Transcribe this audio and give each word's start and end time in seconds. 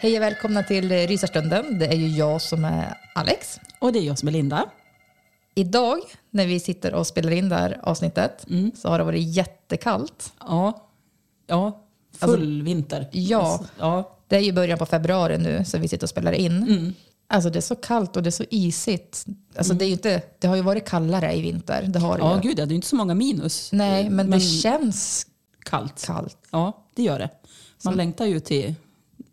Hej 0.00 0.16
och 0.16 0.22
välkomna 0.22 0.62
till 0.62 0.92
Rysarstunden. 0.92 1.78
Det 1.78 1.86
är 1.86 1.96
ju 1.96 2.08
jag 2.08 2.42
som 2.42 2.64
är 2.64 2.94
Alex. 3.14 3.60
Och 3.78 3.92
det 3.92 3.98
är 3.98 4.02
jag 4.02 4.18
som 4.18 4.28
är 4.28 4.32
Linda. 4.32 4.70
Idag 5.54 5.98
när 6.30 6.46
vi 6.46 6.60
sitter 6.60 6.94
och 6.94 7.06
spelar 7.06 7.30
in 7.30 7.48
det 7.48 7.54
här 7.54 7.80
avsnittet 7.82 8.46
så 8.74 8.88
har 8.88 8.98
det 8.98 9.04
varit 9.04 9.36
jättekallt. 9.36 10.32
Ja, 10.40 10.88
ja 11.46 11.84
full 12.18 12.62
vinter. 12.62 13.08
Ja, 13.12 13.52
Alltså, 13.52 13.66
ja. 13.78 14.18
det 14.28 14.36
är 14.36 14.40
ju 14.40 14.52
början 14.52 14.78
på 14.78 14.86
februari 14.86 15.38
nu 15.38 15.64
så 15.64 15.78
vi 15.78 15.88
sitter 15.88 16.04
och 16.04 16.10
spelar 16.10 16.32
in. 16.32 16.94
Alltså 17.28 17.50
det 17.50 17.58
är 17.58 17.60
så 17.60 17.76
kallt 17.76 18.16
och 18.16 18.22
det 18.22 18.28
är 18.28 18.30
så 18.30 18.44
isigt. 18.50 19.26
Alltså 19.56 19.74
det, 19.74 19.84
är 19.84 19.88
inte, 19.90 20.22
det 20.38 20.46
har 20.46 20.56
ju 20.56 20.62
varit 20.62 20.88
kallare 20.88 21.36
i 21.36 21.42
vinter. 21.42 21.82
Det 21.88 21.98
har 21.98 22.18
ja, 22.18 22.34
ju. 22.34 22.48
gud 22.48 22.58
ja, 22.58 22.66
det 22.66 22.72
är 22.72 22.76
inte 22.76 22.88
så 22.88 22.96
många 22.96 23.14
minus. 23.14 23.72
Nej, 23.72 24.10
men, 24.10 24.30
det 24.30 24.40
känns 24.40 25.26
kallt. 25.64 26.06
kallt. 26.06 26.38
Ja, 26.50 26.86
det 26.94 27.02
gör 27.02 27.18
det. 27.18 27.30
Man 27.84 27.94
längtar 27.94 28.24
ju 28.26 28.40
till 28.40 28.74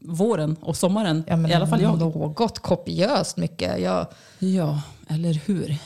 våren 0.08 0.56
och 0.62 0.78
sommaren. 0.78 1.24
Ja, 1.28 1.36
men 1.36 1.52
I 1.52 1.54
alla 1.54 1.68
fall 1.68 1.82
jag. 1.82 2.00
Något 2.00 2.60
kopiöst 2.60 3.38
mycket. 3.38 3.82
Jag, 3.82 4.08
Ja, 4.40 4.82
eller 5.08 5.34
hur? 5.34 5.78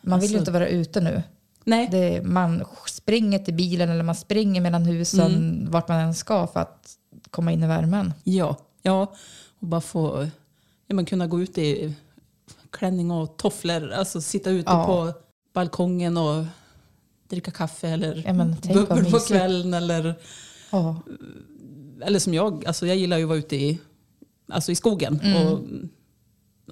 man 0.00 0.20
vill 0.20 0.30
ju 0.30 0.36
Alltså- 0.36 0.38
inte 0.38 0.50
vara 0.50 0.68
ute 0.68 1.00
nu. 1.00 1.22
Nej, 1.64 1.88
Det, 1.90 2.22
man 2.22 2.64
springer 2.88 3.38
till 3.38 3.54
bilen 3.54 3.88
eller 3.90 4.02
man 4.02 4.14
springer 4.14 4.60
mellan 4.60 4.84
husen 4.84 5.34
Mm. 5.34 5.70
vart 5.70 5.88
man 5.88 6.00
än 6.00 6.14
ska 6.14 6.46
för 6.46 6.60
att 6.60 6.90
komma 7.30 7.52
in 7.52 7.62
i 7.62 7.66
värmen. 7.66 8.12
ja. 8.24 8.56
ja. 8.82 9.12
Och 9.60 9.66
bara 9.66 9.80
få 9.80 10.28
ja, 10.86 10.94
men 10.94 11.04
kunna 11.04 11.26
gå 11.26 11.40
ut 11.40 11.58
i 11.58 11.94
klänning 12.70 13.10
och 13.10 13.36
tofflor. 13.36 13.92
Alltså 13.92 14.20
sitta 14.20 14.50
ute 14.50 14.70
Ja. 14.72 14.86
på 14.86 15.12
balkongen 15.54 16.16
och 16.16 16.44
dricka 17.28 17.50
kaffe 17.50 17.88
eller 17.88 18.22
Ja, 18.26 18.74
bubbel 18.74 19.10
på 19.10 19.18
kvällen. 19.18 19.74
Eller, 19.74 20.14
Ja. 20.70 20.96
Eller 22.02 22.18
som 22.18 22.34
jag, 22.34 22.66
alltså 22.66 22.86
jag 22.86 22.96
gillar 22.96 23.16
ju 23.16 23.22
att 23.22 23.28
vara 23.28 23.38
ute 23.38 23.56
i, 23.56 23.78
alltså 24.52 24.72
i 24.72 24.74
skogen 24.74 25.20
och 25.36 25.60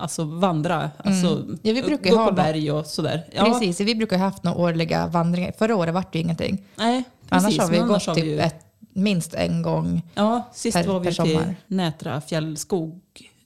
alltså 0.03 0.25
vandra. 0.25 0.91
Alltså, 0.97 1.33
Mm. 1.37 1.59
Ja, 1.63 1.73
vi 1.73 1.83
brukar 1.83 2.11
gå 2.11 2.17
ha 2.17 2.27
på 2.29 2.35
berg 2.35 2.73
och 2.73 2.87
sådär. 2.87 3.29
Ja, 3.33 3.45
Precis, 3.45 3.81
vi 3.81 3.95
brukar 3.95 4.19
ha 4.19 4.25
haft 4.25 4.43
några 4.45 4.59
årliga 4.59 5.07
vandringar. 5.07 5.53
Förra 5.59 5.77
året 5.77 5.95
vart 5.95 6.13
det 6.13 6.19
ju 6.19 6.25
ingenting. 6.25 6.65
Nej, 6.77 7.05
precis. 7.29 7.45
Annars 7.45 7.59
har 7.59 7.69
vi 7.71 7.79
gått 7.79 7.89
annars 7.89 8.07
har 8.07 8.15
typ 8.15 8.25
vi 8.25 8.39
ett, 8.39 8.65
minst 8.93 9.35
en 9.35 9.63
gång. 9.63 10.03
Ja, 10.15 10.51
sist 10.55 10.77
per- 10.77 10.87
var 10.87 11.01
vi 11.01 11.15
sommar. 11.15 11.57
Nätra 11.67 12.21
fjällskog. 12.21 13.01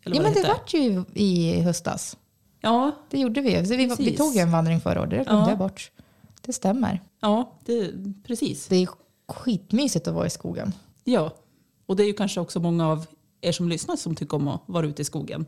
Eller 0.04 0.16
Ja, 0.16 0.22
men 0.22 0.32
det 0.32 0.38
heter. 0.38 0.52
vart 0.52 0.74
ju 0.74 1.04
i 1.14 1.60
höstas. 1.60 2.16
Ja, 2.60 2.90
Det 3.10 3.18
gjorde 3.20 3.40
vi. 3.40 3.66
Så 3.66 3.76
vi, 3.76 3.86
vi 3.98 4.16
tog 4.16 4.34
ju 4.34 4.40
en 4.40 4.50
vandring 4.52 4.80
förra 4.80 5.00
året, 5.00 5.10
det 5.10 5.16
glömde 5.16 5.32
Ja. 5.44 5.48
jag 5.48 5.58
bort. 5.58 5.90
Det 6.40 6.52
stämmer. 6.52 7.00
ja 7.20 7.52
det, 7.64 7.90
precis. 8.26 8.66
Det 8.66 8.76
är 8.76 8.88
skitmysigt 9.28 10.08
att 10.08 10.14
vara 10.14 10.26
i 10.26 10.30
skogen. 10.30 10.72
Ja, 11.04 11.30
och 11.86 11.96
det 11.96 12.02
är 12.02 12.06
ju 12.06 12.12
kanske 12.12 12.40
också 12.40 12.60
många 12.60 12.88
av 12.88 13.06
er 13.40 13.52
som 13.52 13.68
lyssnar 13.68 13.96
som 13.96 14.14
tycker 14.14 14.36
om 14.36 14.48
att 14.48 14.62
vara 14.66 14.86
ute 14.86 15.02
i 15.02 15.04
skogen. 15.04 15.46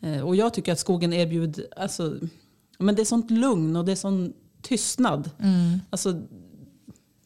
Eh, 0.00 0.20
Och 0.20 0.36
jag 0.36 0.54
tycker 0.54 0.72
att 0.72 0.78
skogen 0.78 1.12
erbjuder, 1.12 1.66
alltså, 1.76 2.18
men 2.78 2.94
det 2.94 3.02
är 3.02 3.04
sånt 3.06 3.30
lugn 3.30 3.76
och 3.76 3.84
det 3.84 3.92
är 3.92 3.96
sån 3.96 4.32
tystnad. 4.62 5.30
Alltså, 5.90 6.22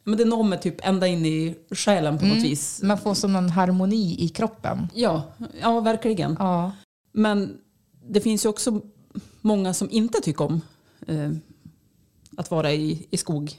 men 0.04 0.18
det 0.18 0.24
når 0.24 0.42
mig 0.44 0.60
typ 0.60 0.86
ända 0.86 1.06
in 1.06 1.26
i 1.26 1.54
själen 1.70 2.18
på 2.18 2.24
något 2.26 2.36
vis. 2.44 2.82
Man 2.82 2.98
får 2.98 3.14
som 3.14 3.36
en 3.36 3.50
harmoni 3.50 4.16
i 4.24 4.28
kroppen. 4.28 4.88
Ja, 4.94 5.22
ja 5.60 5.80
verkligen. 5.80 6.36
Ja. 6.38 6.72
Men 7.12 7.58
det 8.08 8.20
finns 8.20 8.44
ju 8.44 8.48
också 8.48 8.80
många 9.40 9.74
som 9.74 9.90
inte 9.90 10.20
tycker 10.20 10.44
om 10.44 10.60
eh, 11.06 11.30
att 12.36 12.50
vara 12.50 12.72
i, 12.72 13.06
i 13.10 13.16
skog 13.16 13.52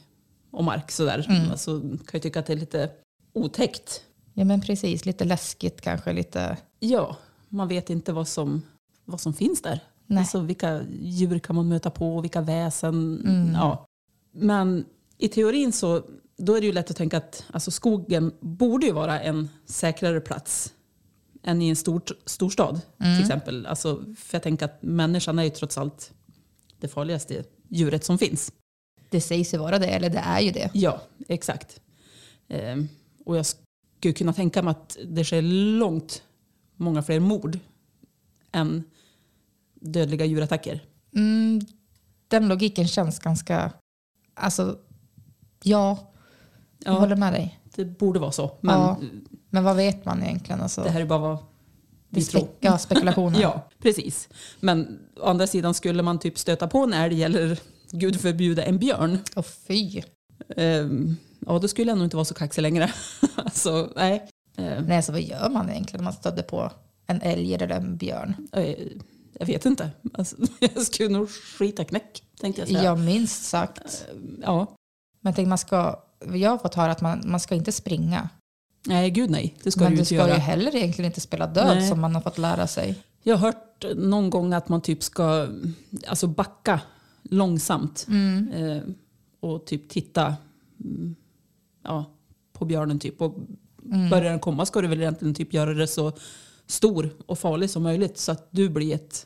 och 0.51 0.63
mark 0.63 0.91
sådär. 0.91 1.25
Alltså, 1.51 1.79
kan 1.81 1.97
ju 2.13 2.19
tycka 2.19 2.39
att 2.39 2.45
det 2.45 2.53
är 2.53 2.57
lite 2.57 2.89
otäckt. 3.33 4.01
Ja, 4.33 4.45
men 4.45 4.61
precis. 4.61 5.05
Lite 5.05 5.25
läskigt 5.25 5.81
kanske. 5.81 6.13
Lite... 6.13 6.57
Ja, 6.79 7.17
man 7.49 7.67
vet 7.67 7.89
inte 7.89 8.13
vad 8.13 8.27
som, 8.27 8.61
vad 9.05 9.21
som 9.21 9.33
finns 9.33 9.61
där. 9.61 9.79
Nej. 10.07 10.19
Alltså, 10.19 10.39
vilka 10.39 10.81
djur 11.01 11.39
kan 11.39 11.55
man 11.55 11.67
möta 11.67 11.89
på, 11.89 12.21
vilka 12.21 12.41
väsen. 12.41 13.21
Ja. 13.55 13.85
Men 14.31 14.85
i 15.17 15.27
teorin 15.27 15.71
så 15.71 16.03
då 16.37 16.55
är 16.55 16.61
det 16.61 16.67
ju 16.67 16.73
lätt 16.73 16.89
att 16.89 16.97
tänka 16.97 17.17
att 17.17 17.45
alltså, 17.51 17.71
skogen 17.71 18.31
borde 18.39 18.85
ju 18.85 18.91
vara 18.91 19.19
en 19.21 19.49
säkrare 19.65 20.21
plats 20.21 20.73
än 21.43 21.61
i 21.61 21.69
en 21.69 21.75
stor, 21.75 22.01
storstad 22.25 22.81
till 22.97 23.21
exempel. 23.21 23.65
Alltså, 23.65 24.03
för 24.17 24.35
jag 24.35 24.43
tänker 24.43 24.65
att 24.65 24.81
människan 24.81 25.39
är 25.39 25.43
ju 25.43 25.49
trots 25.49 25.77
allt 25.77 26.13
det 26.79 26.87
farligaste 26.87 27.43
djuret 27.67 28.03
som 28.03 28.17
finns. 28.17 28.53
Det 29.09 29.21
sägs 29.21 29.53
ju 29.53 29.57
vara 29.57 29.79
det, 29.79 29.87
eller 29.87 30.09
det 30.09 30.17
är 30.25 30.39
ju 30.39 30.51
det. 30.51 30.69
Ja, 30.73 31.01
exakt. 31.27 31.81
Ehm, 32.47 32.87
och 33.25 33.37
jag 33.37 33.45
skulle 34.01 34.13
kunna 34.13 34.33
tänka 34.33 34.61
mig 34.61 34.71
att 34.71 34.97
det 35.05 35.23
sker 35.23 35.41
långt 35.79 36.23
många 36.75 37.03
fler 37.03 37.19
mord 37.19 37.59
än 38.51 38.83
dödliga 39.75 40.25
djurattacker. 40.25 40.83
Mm, 41.15 41.61
den 42.27 42.47
logiken 42.47 42.87
känns 42.87 43.19
ganska... 43.19 43.71
Alltså, 44.33 44.77
ja, 45.63 45.97
jag 46.79 46.93
Ja. 46.93 46.99
håller 46.99 47.15
med 47.15 47.33
dig. 47.33 47.59
Det 47.75 47.85
borde 47.85 48.19
vara 48.19 48.31
så. 48.31 48.51
Men 48.61 48.79
Ja. 48.79 48.99
Men 49.49 49.63
vad 49.63 49.75
vet 49.75 50.05
man 50.05 50.23
egentligen? 50.23 50.61
Alltså, 50.61 50.83
det 50.83 50.89
här 50.89 51.01
är 51.01 51.05
bara 51.05 51.19
vad 51.19 51.37
vi 52.09 52.23
tror. 52.25 52.47
ja, 52.59 52.77
spekulationer. 52.77 53.39
Ja, 53.41 53.69
precis. 53.79 54.29
Men 54.59 54.99
å 55.19 55.25
andra 55.25 55.47
sidan 55.47 55.73
skulle 55.73 56.03
man 56.03 56.19
typ 56.19 56.37
stöta 56.37 56.67
på 56.67 56.77
en 56.79 56.93
älg 56.93 57.23
eller 57.23 57.59
gud 57.91 58.21
förbjude 58.21 58.63
en 58.63 58.77
björn. 58.77 59.17
Och 59.35 59.45
fy. 59.45 60.01
Ehm, 60.57 61.15
ja, 61.47 61.59
då 61.59 61.67
skulle 61.67 61.91
jag 61.91 61.97
nog 61.97 62.05
inte 62.05 62.15
vara 62.15 62.25
så 62.25 62.33
kaxig 62.33 62.61
längre. 62.61 62.93
alltså, 63.35 63.89
nej. 63.95 64.27
Ehm, 64.57 64.83
Nej, 64.83 65.03
så 65.03 65.11
vad 65.11 65.21
gör 65.21 65.49
man 65.49 65.69
egentligen 65.69 65.97
när 65.97 66.03
man 66.03 66.13
stödde 66.13 66.43
på 66.43 66.71
en 67.07 67.21
älg 67.21 67.53
eller 67.53 67.69
en 67.69 67.97
björn? 67.97 68.47
eh, 68.53 68.75
jag 69.39 69.45
vet 69.45 69.65
inte. 69.65 69.91
Alltså, 70.13 70.35
jag 70.59 70.81
skulle 70.85 71.09
nog 71.09 71.29
skita 71.31 71.83
knäck, 71.83 72.23
tänkte 72.39 72.61
jag 72.61 72.67
säga. 72.67 72.83
Ja, 72.83 72.95
minst 72.95 73.43
sagt. 73.43 74.05
ja. 74.41 74.75
Men 75.21 75.33
tänker, 75.33 75.49
man 75.49 75.57
ska, 75.57 75.99
jag 76.33 76.49
har 76.49 76.57
fått 76.57 76.75
höra 76.75 76.91
att 76.91 77.01
man, 77.01 77.21
man 77.25 77.39
ska 77.39 77.55
inte 77.55 77.71
springa. 77.71 78.29
Nej, 78.87 79.09
gud 79.11 79.29
nej. 79.29 79.55
Det 79.63 79.71
ska 79.71 79.83
men 79.83 79.91
du 79.91 79.97
du 79.97 80.05
ska 80.05 80.15
göra. 80.15 80.27
ju 80.33 80.39
heller 80.39 80.75
egentligen 80.75 81.09
inte 81.11 81.21
spela 81.21 81.47
död 81.47 81.77
Nej. 81.77 81.89
som 81.89 82.01
man 82.01 82.15
har 82.15 82.21
fått 82.21 82.37
lära 82.37 82.67
sig. 82.67 82.95
Jag 83.23 83.37
har 83.37 83.45
hört 83.47 83.85
någon 83.95 84.29
gång 84.29 84.53
att 84.53 84.69
man 84.69 84.81
typ 84.81 85.03
ska 85.03 85.47
alltså 86.07 86.27
backa 86.27 86.81
långsamt 87.23 88.05
Mm. 88.09 88.49
eh, 88.53 88.81
och 89.39 89.65
typ 89.65 89.89
titta 89.89 90.35
mm, 90.83 91.15
ja, 91.83 92.05
på 92.53 92.65
björnen. 92.65 92.99
Typ. 92.99 93.21
Och 93.21 93.35
Mm. 93.85 94.09
Börjar 94.09 94.23
den 94.29 94.39
komma 94.39 94.65
ska 94.65 94.81
du 94.81 94.87
väl 94.87 95.01
egentligen 95.01 95.33
typ 95.35 95.53
göra 95.53 95.73
det 95.73 95.87
så 95.87 96.11
stor 96.67 97.09
och 97.25 97.39
farlig 97.39 97.69
som 97.69 97.83
möjligt 97.83 98.17
så 98.17 98.31
att 98.31 98.47
du 98.51 98.69
blir 98.69 98.95
ett... 98.95 99.25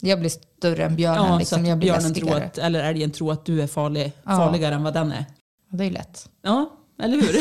Jag 0.00 0.20
blir 0.20 0.30
större 0.30 0.84
än 0.84 0.96
björnen. 0.96 1.24
Ja, 1.24 1.32
så 1.32 1.38
liksom. 1.38 1.62
att 1.62 1.68
jag 1.68 1.78
blir 1.78 1.92
björnen 1.92 2.14
tror 2.14 2.34
att, 2.34 2.58
eller 2.58 2.84
älgen 2.84 3.10
tror 3.10 3.32
att 3.32 3.44
du 3.46 3.62
är 3.62 3.66
farlig, 3.66 4.12
Ja. 4.24 4.36
farligare 4.36 4.74
än 4.74 4.82
vad 4.82 4.94
den 4.94 5.12
är. 5.12 5.24
Det 5.68 5.82
är 5.82 5.86
ju 5.86 5.92
lätt. 5.92 6.30
Ja, 6.42 6.70
eller 6.98 7.16
hur? 7.16 7.32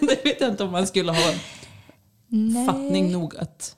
det 0.06 0.24
vet 0.24 0.40
jag 0.40 0.50
inte 0.50 0.64
om 0.64 0.72
man 0.72 0.86
skulle 0.86 1.12
ha 1.12 1.32
Nej. 2.28 2.66
fattning 2.66 3.12
nog 3.12 3.36
att 3.36 3.76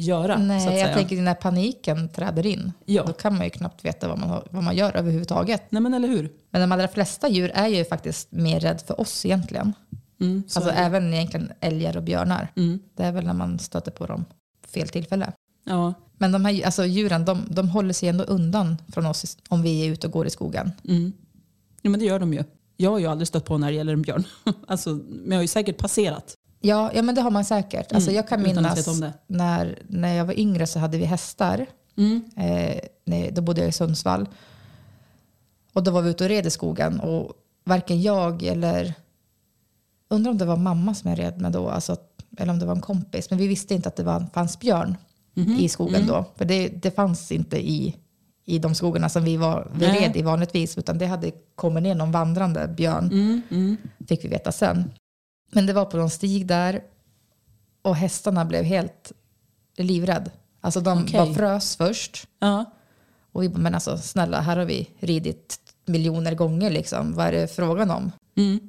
göra. 0.00 0.38
Nej, 0.38 0.78
jag 0.78 0.94
tänker 0.94 1.16
när 1.16 1.34
paniken 1.34 2.08
träder 2.08 2.46
in. 2.46 2.72
Ja. 2.84 3.04
Då 3.06 3.12
kan 3.12 3.36
man 3.36 3.44
ju 3.44 3.50
knappt 3.50 3.84
veta 3.84 4.08
vad 4.08 4.18
man, 4.18 4.42
vad 4.50 4.62
man 4.62 4.76
gör 4.76 4.96
överhuvudtaget. 4.96 5.62
Nej 5.68 5.82
men 5.82 5.94
eller 5.94 6.08
hur? 6.08 6.32
Men 6.50 6.60
de 6.60 6.72
allra 6.72 6.88
flesta 6.88 7.28
djur 7.28 7.50
är 7.54 7.68
ju 7.68 7.84
faktiskt 7.84 8.32
mer 8.32 8.60
rädd 8.60 8.80
för 8.86 9.00
oss 9.00 9.26
egentligen. 9.26 9.72
Mm, 10.20 10.42
så 10.48 10.58
Alltså 10.58 10.74
även 10.74 11.14
egentligen 11.14 11.52
älgar 11.60 11.96
och 11.96 12.02
björnar. 12.02 12.52
Mm. 12.56 12.78
Det 12.96 13.02
är 13.02 13.12
väl 13.12 13.26
när 13.26 13.34
man 13.34 13.58
stöter 13.58 13.90
på 13.90 14.06
dem 14.06 14.24
fel 14.74 14.88
tillfälle. 14.88 15.32
Ja. 15.64 15.94
Men 16.18 16.32
de 16.32 16.44
här 16.44 16.64
alltså, 16.64 16.86
djuren, 16.86 17.24
de, 17.24 17.42
de 17.48 17.68
håller 17.68 17.92
sig 17.92 18.08
ändå 18.08 18.24
undan 18.24 18.76
från 18.88 19.06
oss 19.06 19.38
om 19.48 19.62
vi 19.62 19.86
är 19.86 19.90
ute 19.90 20.06
och 20.06 20.12
går 20.12 20.26
i 20.26 20.30
skogen. 20.30 20.72
Mm. 20.88 21.12
Ja, 21.82 21.90
men 21.90 22.00
det 22.00 22.06
gör 22.06 22.18
de 22.18 22.32
ju. 22.32 22.44
Jag 22.76 22.90
har 22.90 22.98
ju 22.98 23.06
aldrig 23.06 23.28
stött 23.28 23.44
på 23.44 23.54
en 23.54 23.62
älg 23.62 23.78
eller 23.78 23.92
en 23.92 24.02
björn. 24.02 24.24
Alltså, 24.66 24.90
men 25.08 25.30
jag 25.30 25.36
har 25.36 25.42
ju 25.42 25.48
säkert 25.48 25.78
passerat. 25.78 26.34
Ja, 26.60 26.90
ja 26.94 27.02
men 27.02 27.14
det 27.14 27.20
har 27.20 27.30
man 27.30 27.44
säkert. 27.44 27.92
Alltså, 27.92 28.10
Mm, 28.10 28.16
jag 28.16 28.28
kan 28.28 28.42
minnas 28.42 29.00
när, 29.26 29.78
när 29.88 30.14
jag 30.14 30.24
var 30.24 30.38
yngre 30.38 30.66
så 30.66 30.78
hade 30.78 30.98
vi 30.98 31.04
hästar. 31.04 31.66
Mm. 31.96 32.22
Eh, 32.36 32.78
nej, 33.04 33.30
då 33.32 33.42
bodde 33.42 33.60
jag 33.60 33.68
i 33.68 33.72
Sundsvall. 33.72 34.28
Och 35.72 35.82
då 35.82 35.90
var 35.90 36.02
vi 36.02 36.10
ute 36.10 36.24
och 36.24 36.30
red 36.30 36.46
i 36.46 36.50
skogen 36.50 37.00
och 37.00 37.32
varken 37.64 38.02
jag 38.02 38.42
eller 38.42 38.94
undrar 40.10 40.30
om 40.30 40.38
det 40.38 40.44
var 40.44 40.56
mamma 40.56 40.94
som 40.94 41.10
jag 41.10 41.18
red 41.18 41.40
med 41.40 41.52
då, 41.52 41.68
alltså, 41.68 41.96
eller 42.38 42.52
om 42.52 42.58
det 42.58 42.66
var 42.66 42.74
en 42.74 42.80
kompis. 42.80 43.30
Men 43.30 43.38
vi 43.38 43.46
visste 43.46 43.74
inte 43.74 43.88
att 43.88 43.96
det 43.96 44.02
var, 44.02 44.26
fanns 44.34 44.58
björn 44.58 44.96
Mhm. 45.34 45.56
i 45.60 45.68
skogen 45.68 46.06
då. 46.06 46.24
För 46.36 46.44
det, 46.44 46.68
det 46.68 46.90
fanns 46.90 47.32
inte 47.32 47.56
i, 47.70 47.96
i 48.44 48.58
de 48.58 48.74
skogarna 48.74 49.08
som 49.08 49.24
vi, 49.24 49.36
var, 49.36 49.70
vi 49.74 49.86
Nej. 49.86 50.00
red 50.00 50.16
i 50.16 50.22
vanligtvis. 50.22 50.78
Utan 50.78 50.98
det 50.98 51.06
hade 51.06 51.30
kommit 51.54 51.82
ner 51.82 51.94
någon 51.94 52.12
vandrande 52.12 52.68
björn, 52.68 53.04
Mm, 53.12 53.42
mm. 53.50 53.76
fick 54.08 54.24
vi 54.24 54.28
veta 54.28 54.52
sen. 54.52 54.90
Men 55.50 55.66
det 55.66 55.72
var 55.72 55.84
på 55.84 55.96
någon 55.96 56.10
stig 56.10 56.46
där 56.46 56.82
och 57.82 57.96
hästarna 57.96 58.44
blev 58.44 58.64
helt 58.64 59.12
livrädd. 59.76 60.30
Alltså 60.60 60.80
de 60.80 61.02
Okej. 61.02 61.12
bara 61.20 61.34
frös 61.34 61.76
först. 61.76 62.26
Ja. 62.38 62.64
Och 63.32 63.42
vi 63.42 63.48
bara, 63.48 63.58
men 63.58 63.74
alltså 63.74 63.98
snälla, 63.98 64.40
här 64.40 64.56
har 64.56 64.64
vi 64.64 64.90
ridit 64.98 65.56
miljoner 65.86 66.34
gånger 66.34 66.70
liksom. 66.70 67.14
Vad 67.14 67.26
är 67.26 67.32
det 67.32 67.48
frågan 67.48 67.90
om? 67.90 68.12
Mm. 68.36 68.60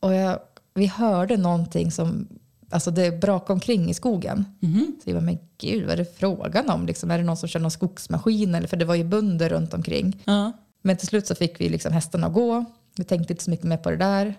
Och 0.00 0.14
jag, 0.14 0.38
vi 0.74 0.86
hörde 0.86 1.36
någonting 1.36 1.90
som, 1.90 2.28
alltså 2.70 2.90
det 2.90 3.20
brakade 3.20 3.52
omkring 3.52 3.90
i 3.90 3.94
skogen. 3.94 4.44
Mhm. 4.60 4.96
Så 5.04 5.10
jag 5.10 5.16
bara, 5.16 5.24
men 5.24 5.38
gud 5.58 5.82
vad 5.84 5.92
är 5.92 5.96
det 5.96 6.18
frågan 6.18 6.70
om? 6.70 6.86
Liksom, 6.86 7.10
är 7.10 7.18
det 7.18 7.24
någon 7.24 7.36
som 7.36 7.48
kör 7.48 7.60
någon 7.60 7.70
skogsmaskin? 7.70 8.54
Eller, 8.54 8.68
för 8.68 8.76
det 8.76 8.84
var 8.84 8.94
ju 8.94 9.04
bönder 9.04 9.48
runt 9.48 9.74
omkring. 9.74 10.22
Ja. 10.24 10.52
Men 10.82 10.96
till 10.96 11.08
slut 11.08 11.26
så 11.26 11.34
fick 11.34 11.60
vi 11.60 11.68
liksom 11.68 11.92
hästarna 11.92 12.26
att 12.26 12.32
gå. 12.32 12.64
Vi 12.96 13.04
tänkte 13.04 13.32
inte 13.32 13.44
så 13.44 13.50
mycket 13.50 13.66
mer 13.66 13.76
på 13.76 13.90
det 13.90 13.96
där. 13.96 14.34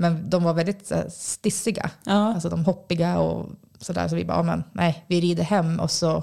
Men 0.00 0.30
de 0.30 0.44
var 0.44 0.54
väldigt 0.54 0.92
stissiga. 1.08 1.90
Ja. 2.04 2.34
Alltså 2.34 2.48
de 2.48 2.64
hoppiga 2.64 3.18
och 3.18 3.50
sådär. 3.78 4.08
Så 4.08 4.16
vi 4.16 4.24
bara, 4.24 4.42
men 4.42 4.64
nej, 4.72 5.04
vi 5.08 5.20
rider 5.20 5.42
hem 5.42 5.80
och 5.80 5.90
så 5.90 6.22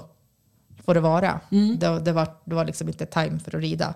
får 0.84 0.94
det 0.94 1.00
vara. 1.00 1.40
Mm. 1.50 1.78
Det, 1.78 2.00
det, 2.00 2.12
var, 2.12 2.28
det 2.44 2.54
var 2.54 2.64
liksom 2.64 2.88
inte 2.88 3.06
time 3.06 3.38
för 3.38 3.56
att 3.56 3.62
rida. 3.62 3.94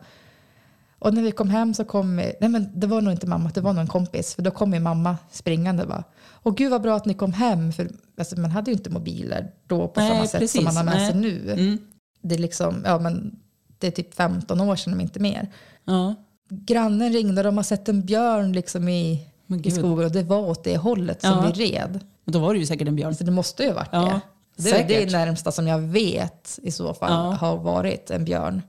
Och 0.98 1.14
när 1.14 1.22
vi 1.22 1.32
kom 1.32 1.50
hem 1.50 1.74
så 1.74 1.84
kom, 1.84 2.16
nej 2.16 2.48
men 2.48 2.80
det 2.80 2.86
var 2.86 3.00
nog 3.00 3.12
inte 3.12 3.26
mamma, 3.26 3.50
det 3.54 3.60
var 3.60 3.72
nog 3.72 3.80
en 3.80 3.88
kompis. 3.88 4.34
För 4.34 4.42
då 4.42 4.50
kom 4.50 4.70
min 4.70 4.82
mamma 4.82 5.16
springande 5.30 5.82
och 5.82 5.88
bara, 5.88 6.04
åh 6.42 6.54
gud 6.54 6.70
vad 6.70 6.82
bra 6.82 6.96
att 6.96 7.06
ni 7.06 7.14
kom 7.14 7.32
hem. 7.32 7.72
För 7.72 7.90
alltså, 8.18 8.40
man 8.40 8.50
hade 8.50 8.70
ju 8.70 8.76
inte 8.76 8.90
mobiler 8.90 9.50
då 9.66 9.88
på 9.88 10.00
Nej, 10.00 10.10
samma 10.10 10.26
sätt 10.26 10.40
precis. 10.40 10.56
som 10.56 10.64
man 10.64 10.76
har 10.76 10.84
med 10.84 11.06
sig 11.10 11.20
Nej. 11.20 11.30
nu. 11.30 11.52
Mm. 11.52 11.78
Det 12.22 12.34
är 12.34 12.38
liksom, 12.38 12.82
ja 12.84 12.98
men 12.98 13.38
det 13.78 13.86
är 13.86 13.90
typ 13.90 14.14
15 14.14 14.60
år 14.60 14.76
sedan 14.76 14.92
om 14.92 15.00
inte 15.00 15.20
mer. 15.20 15.50
Ja. 15.84 16.14
Grannen 16.48 17.12
ringde 17.12 17.40
och 17.40 17.44
de 17.44 17.56
har 17.56 17.64
sett 17.64 17.88
en 17.88 18.02
björn 18.02 18.52
liksom 18.52 18.88
i, 18.88 19.28
i 19.54 19.70
skogen 19.70 20.04
och 20.04 20.12
det 20.12 20.22
var 20.22 20.38
åt 20.38 20.64
det 20.64 20.76
hållet 20.76 21.20
som 21.20 21.30
Ja. 21.30 21.52
vi 21.56 21.64
red. 21.66 22.00
Men 22.24 22.32
då 22.32 22.38
var 22.38 22.54
det 22.54 22.60
ju 22.60 22.66
säkert 22.66 22.88
en 22.88 22.96
björn. 22.96 23.14
Så 23.14 23.24
det 23.24 23.30
måste 23.30 23.62
ju 23.62 23.68
ha 23.68 23.74
varit 23.76 23.88
Ja, 23.92 24.20
det. 24.56 24.70
Det, 24.70 24.84
det 24.88 25.02
är 25.02 25.06
det 25.06 25.12
närmsta 25.12 25.52
som 25.52 25.66
jag 25.66 25.78
vet 25.78 26.58
i 26.62 26.70
så 26.70 26.94
fall 26.94 27.10
Ja. 27.12 27.30
har 27.46 27.56
varit 27.56 28.10
en 28.10 28.24
björn 28.24 28.62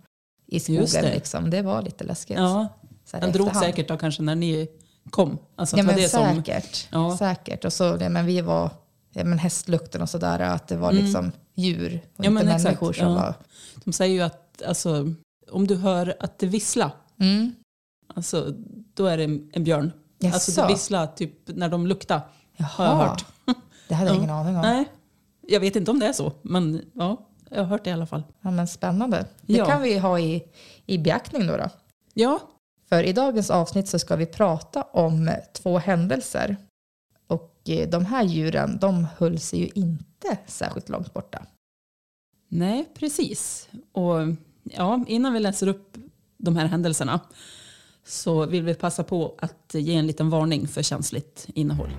i 0.47 0.59
skogen. 0.59 0.85
det. 0.91 1.13
Liksom. 1.13 1.49
Det 1.49 1.61
var 1.61 1.81
lite 1.81 2.03
läskigt. 2.03 2.37
Ja. 2.37 2.67
Den 3.11 3.31
drog 3.31 3.55
säkert 3.55 3.87
då 3.87 3.97
kanske 3.97 4.21
när 4.21 4.35
ni 4.35 4.67
kom. 5.09 5.37
Alltså 5.55 5.77
Ja 5.77 5.83
men 5.83 5.95
det 5.95 6.09
som... 6.09 6.35
säkert. 6.35 6.87
Ja. 6.91 7.17
säkert. 7.17 7.65
Och 7.65 7.73
så, 7.73 7.97
ja, 7.99 8.09
men 8.09 8.25
vi 8.25 8.41
var 8.41 8.69
ja, 9.13 9.23
men 9.23 9.39
hästlukten 9.39 10.01
och 10.01 10.09
sådär. 10.09 10.39
Att 10.39 10.67
det 10.67 10.75
var 10.77 10.91
liksom 10.91 11.31
djur 11.55 11.85
och 11.85 11.89
Mm. 11.89 11.99
Ja, 12.17 12.25
inte 12.25 12.31
men 12.31 12.47
exakt, 12.47 12.63
människor 12.63 12.93
som 12.93 13.13
var... 13.15 13.33
De 13.85 13.93
säger 13.93 14.13
ju 14.15 14.21
att 14.21 14.61
alltså, 14.67 15.13
om 15.51 15.67
du 15.67 15.75
hör 15.75 16.15
att 16.19 16.39
det 16.39 16.45
visslar, 16.47 16.91
Mm. 17.19 17.55
alltså, 18.15 18.53
då 18.93 19.05
är 19.05 19.17
det 19.17 19.23
en, 19.23 19.49
en 19.53 19.63
björn. 20.23 20.33
Alltså 20.33 20.51
Jaså? 20.51 20.61
det 20.61 20.67
visslar 20.73 21.07
typ 21.07 21.33
när 21.45 21.69
de 21.69 21.87
luktar. 21.87 22.21
Har 22.57 22.85
jag 22.85 22.93
Jaha. 22.93 23.07
hört. 23.07 23.25
Det 23.87 23.95
hade 23.95 24.09
jag 24.09 24.15
Ja. 24.15 24.17
ingen 24.19 24.29
aning 24.29 24.55
om. 24.55 24.61
Nej, 24.61 24.85
jag 25.41 25.59
vet 25.59 25.75
inte 25.75 25.91
om 25.91 25.99
det 25.99 26.05
är 26.07 26.13
så. 26.13 26.31
Men 26.41 26.81
ja, 26.93 27.27
jag 27.49 27.57
har 27.57 27.65
hört 27.65 27.83
det 27.83 27.89
i 27.89 27.93
alla 27.93 28.05
fall. 28.05 28.23
Ja, 28.41 28.51
men 28.51 28.67
spännande. 28.67 29.25
Det 29.41 29.53
Ja. 29.53 29.65
kan 29.65 29.81
vi 29.81 29.97
ha 29.97 30.19
i, 30.19 30.43
i 30.85 30.97
beaktning 30.97 31.47
då, 31.47 31.57
då. 31.57 31.69
Ja, 32.13 32.39
För 32.89 33.03
i 33.03 33.13
dagens 33.13 33.49
avsnitt 33.49 33.87
så 33.87 33.99
ska 33.99 34.15
vi 34.15 34.25
prata 34.25 34.81
om 34.81 35.31
två 35.53 35.77
händelser. 35.77 36.57
Och 37.27 37.59
eh, 37.69 37.89
de 37.89 38.05
här 38.05 38.23
djuren, 38.23 38.77
de 38.81 39.07
höll 39.17 39.39
sig 39.39 39.59
ju 39.59 39.69
inte 39.75 40.37
särskilt 40.47 40.89
långt 40.89 41.13
borta. 41.13 41.45
nej 42.47 42.89
precis. 42.95 43.69
Och 43.91 44.15
ja, 44.63 45.03
innan 45.07 45.33
vi 45.33 45.39
läser 45.39 45.67
upp 45.67 45.97
de 46.37 46.55
här 46.55 46.65
händelserna 46.65 47.19
så 48.05 48.45
vill 48.45 48.63
vi 48.63 48.73
passa 48.73 49.03
på 49.03 49.35
att 49.37 49.71
ge 49.73 49.95
en 49.95 50.07
liten 50.07 50.29
varning 50.29 50.67
för 50.67 50.81
känsligt 50.81 51.47
innehåll. 51.53 51.91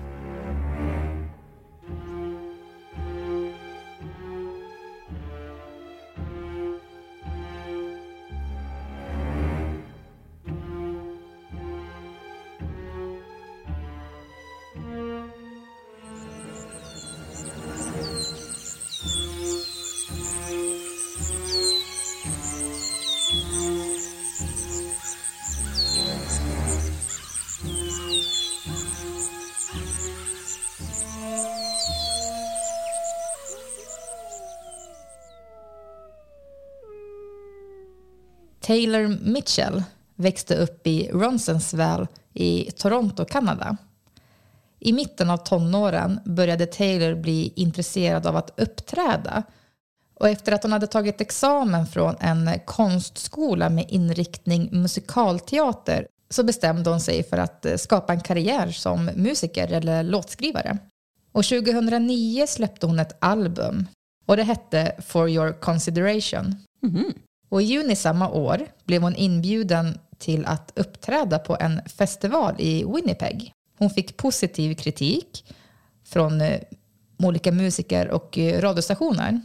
Taylor 38.65 39.07
Mitchell 39.07 39.83
växte 40.15 40.55
upp 40.55 40.87
i 40.87 41.09
Ronsensville 41.13 42.07
i 42.33 42.71
Toronto, 42.71 43.25
Kanada. 43.25 43.77
I 44.79 44.93
mitten 44.93 45.29
av 45.29 45.37
tonåren 45.37 46.19
började 46.25 46.65
Taylor 46.65 47.15
bli 47.15 47.53
intresserad 47.55 48.27
av 48.27 48.35
att 48.35 48.59
uppträda. 48.59 49.43
Och 50.19 50.29
efter 50.29 50.51
att 50.51 50.63
hon 50.63 50.71
hade 50.71 50.87
tagit 50.87 51.21
examen 51.21 51.87
från 51.87 52.15
en 52.19 52.49
konstskola 52.65 53.69
med 53.69 53.85
inriktning 53.89 54.69
musikalteater 54.71 56.07
så 56.29 56.43
bestämde 56.43 56.89
hon 56.89 57.01
sig 57.01 57.23
för 57.23 57.37
att 57.37 57.65
eh, 57.65 57.75
skapa 57.75 58.13
en 58.13 58.21
karriär 58.21 58.71
som 58.71 59.05
musiker 59.05 59.71
eller 59.71 60.03
låtskrivare. 60.03 60.77
Och 61.31 61.45
2009 61.45 62.45
släppte 62.47 62.85
hon 62.85 62.99
ett 62.99 63.17
album 63.19 63.87
och 64.25 64.37
det 64.37 64.43
hette 64.43 64.95
For 65.07 65.29
your 65.29 65.53
consideration. 65.53 66.55
Mhm. 66.81 67.13
Och 67.55 67.61
i 67.61 67.65
juni 67.65 67.95
samma 67.95 68.29
år 68.29 68.67
blev 68.85 69.01
hon 69.01 69.15
inbjuden 69.15 69.99
till 70.17 70.45
att 70.45 70.71
uppträda 70.75 71.39
på 71.39 71.57
en 71.59 71.81
festival 71.85 72.55
i 72.57 72.83
Winnipeg. 72.83 73.53
Hon 73.77 73.89
fick 73.89 74.17
positiv 74.17 74.75
kritik 74.75 75.53
från 76.03 76.41
eh, 76.41 76.61
olika 77.23 77.51
musiker 77.51 78.09
och 78.09 78.37
eh, 78.37 78.61
radiostationer. 78.61 79.41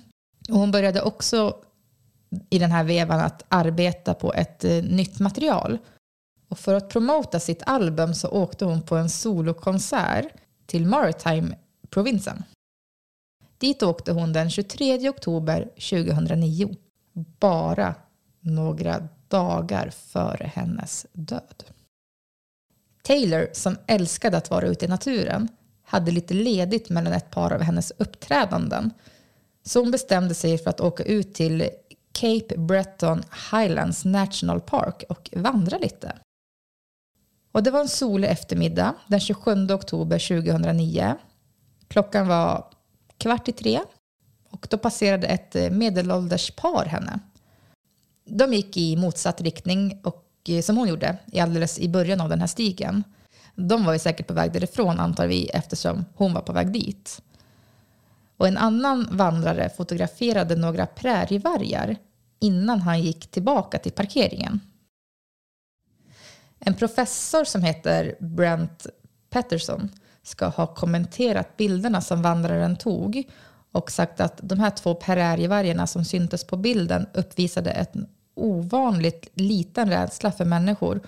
Och 0.49 0.59
hon 0.59 0.71
började 0.71 1.03
också 1.03 1.57
i 2.51 2.59
den 2.59 2.71
här 2.71 2.85
vevan 2.85 3.21
att 3.21 3.45
arbeta 3.49 4.15
på 4.15 4.35
ett 4.35 4.65
eh, 4.65 4.83
nytt 4.83 5.21
material. 5.21 5.79
Och 6.49 6.59
för 6.59 6.75
att 6.75 6.89
promota 6.89 7.41
sitt 7.41 7.63
album 7.67 8.15
så 8.15 8.29
åkte 8.29 8.65
hon 8.65 8.83
på 8.83 8.97
en 8.97 9.11
solokonsert 9.11 10.27
till 10.67 10.87
Maritime-provinsen. 10.87 12.43
Dit 13.59 13.83
åkte 13.83 14.13
hon 14.13 14.33
den 14.33 14.51
23 14.51 15.09
oktober 15.09 15.65
2009, 15.65 16.77
bara 17.13 17.95
några 18.41 19.09
dagar 19.29 19.91
före 19.91 20.51
hennes 20.55 21.07
död. 21.13 21.65
Taylor, 23.03 23.49
som 23.53 23.77
älskade 23.87 24.37
att 24.37 24.51
vara 24.51 24.67
ute 24.67 24.85
i 24.85 24.89
naturen, 24.89 25.49
hade 25.83 26.11
lite 26.11 26.35
ledigt 26.35 26.91
mellan 26.91 27.13
ett 27.13 27.31
par 27.31 27.53
av 27.53 27.61
hennes 27.61 27.93
uppträdanden. 27.99 28.91
Så 29.63 29.81
hon 29.81 29.91
bestämde 29.91 30.35
sig 30.35 30.59
för 30.59 30.71
att 30.71 30.81
åka 30.81 31.03
ut 31.03 31.35
till 31.35 31.71
Cape 32.13 32.59
Breton 32.59 33.23
Highlands 33.53 34.05
National 34.05 34.61
Park 34.61 35.05
och 35.09 35.31
vandra 35.37 35.79
lite. 35.79 36.17
Och 37.53 37.63
det 37.63 37.71
var 37.71 37.81
en 37.81 37.89
solig 37.89 38.29
eftermiddag 38.29 38.95
den 39.07 39.21
27 39.21 39.71
oktober 39.71 40.43
2009. 40.43 41.17
Klockan 41.89 42.29
var 42.29 42.65
kvart 43.19 43.49
i 43.49 43.53
tre 43.53 43.81
och 44.51 44.67
då 44.71 44.79
passerade 44.79 45.27
ett 45.27 45.57
eh, 45.57 45.71
medelålders 45.71 46.51
par 46.51 46.85
henne. 46.85 47.19
De 48.25 48.53
gick 48.55 48.77
i 48.77 48.97
motsatt 48.97 49.41
riktning 49.41 50.01
och 50.03 50.27
eh, 50.49 50.63
som 50.63 50.77
hon 50.77 50.89
gjorde 50.89 51.17
alldeles 51.37 51.79
i 51.79 51.89
början 51.89 52.21
av 52.21 52.29
den 52.29 52.41
här 52.41 52.47
stigen. 52.47 53.05
De 53.55 53.85
var 53.85 53.93
ju 53.93 53.99
säkert 53.99 54.27
på 54.27 54.35
väg 54.35 54.53
därifrån 54.53 55.01
antar 55.01 55.27
vi 55.27 55.49
eftersom 55.49 56.05
hon 56.15 56.35
var 56.35 56.41
på 56.41 56.53
väg 56.53 56.73
dit. 56.73 57.23
Och 58.37 58.49
en 58.49 58.57
annan 58.57 59.09
vandrare 59.11 59.71
fotograferade 59.77 60.57
några 60.57 60.87
prärievargar 60.87 61.97
innan 62.41 62.81
han 62.81 63.03
gick 63.03 63.31
tillbaka 63.31 63.79
till 63.79 63.93
parkeringen. 63.93 64.61
En 66.59 66.75
professor 66.75 67.45
som 67.45 67.63
heter 67.63 68.17
Brent 68.21 68.87
Patterson 69.31 69.89
ska 70.23 70.47
ha 70.47 70.75
kommenterat 70.75 71.57
bilderna 71.57 72.01
som 72.01 72.23
vandraren 72.23 72.77
tog 72.77 73.25
och 73.73 73.91
sagt 73.91 74.21
att 74.21 74.41
de 74.43 74.61
här 74.61 74.71
två 74.71 74.95
prärievargarna 74.95 75.87
som 75.87 76.05
syntes 76.05 76.45
på 76.45 76.57
bilden 76.57 77.07
uppvisade 77.15 77.71
en 77.71 78.07
ovanligt 78.35 79.29
liten 79.35 79.91
rädsla 79.91 80.33
för 80.33 80.45
människor. 80.45 81.01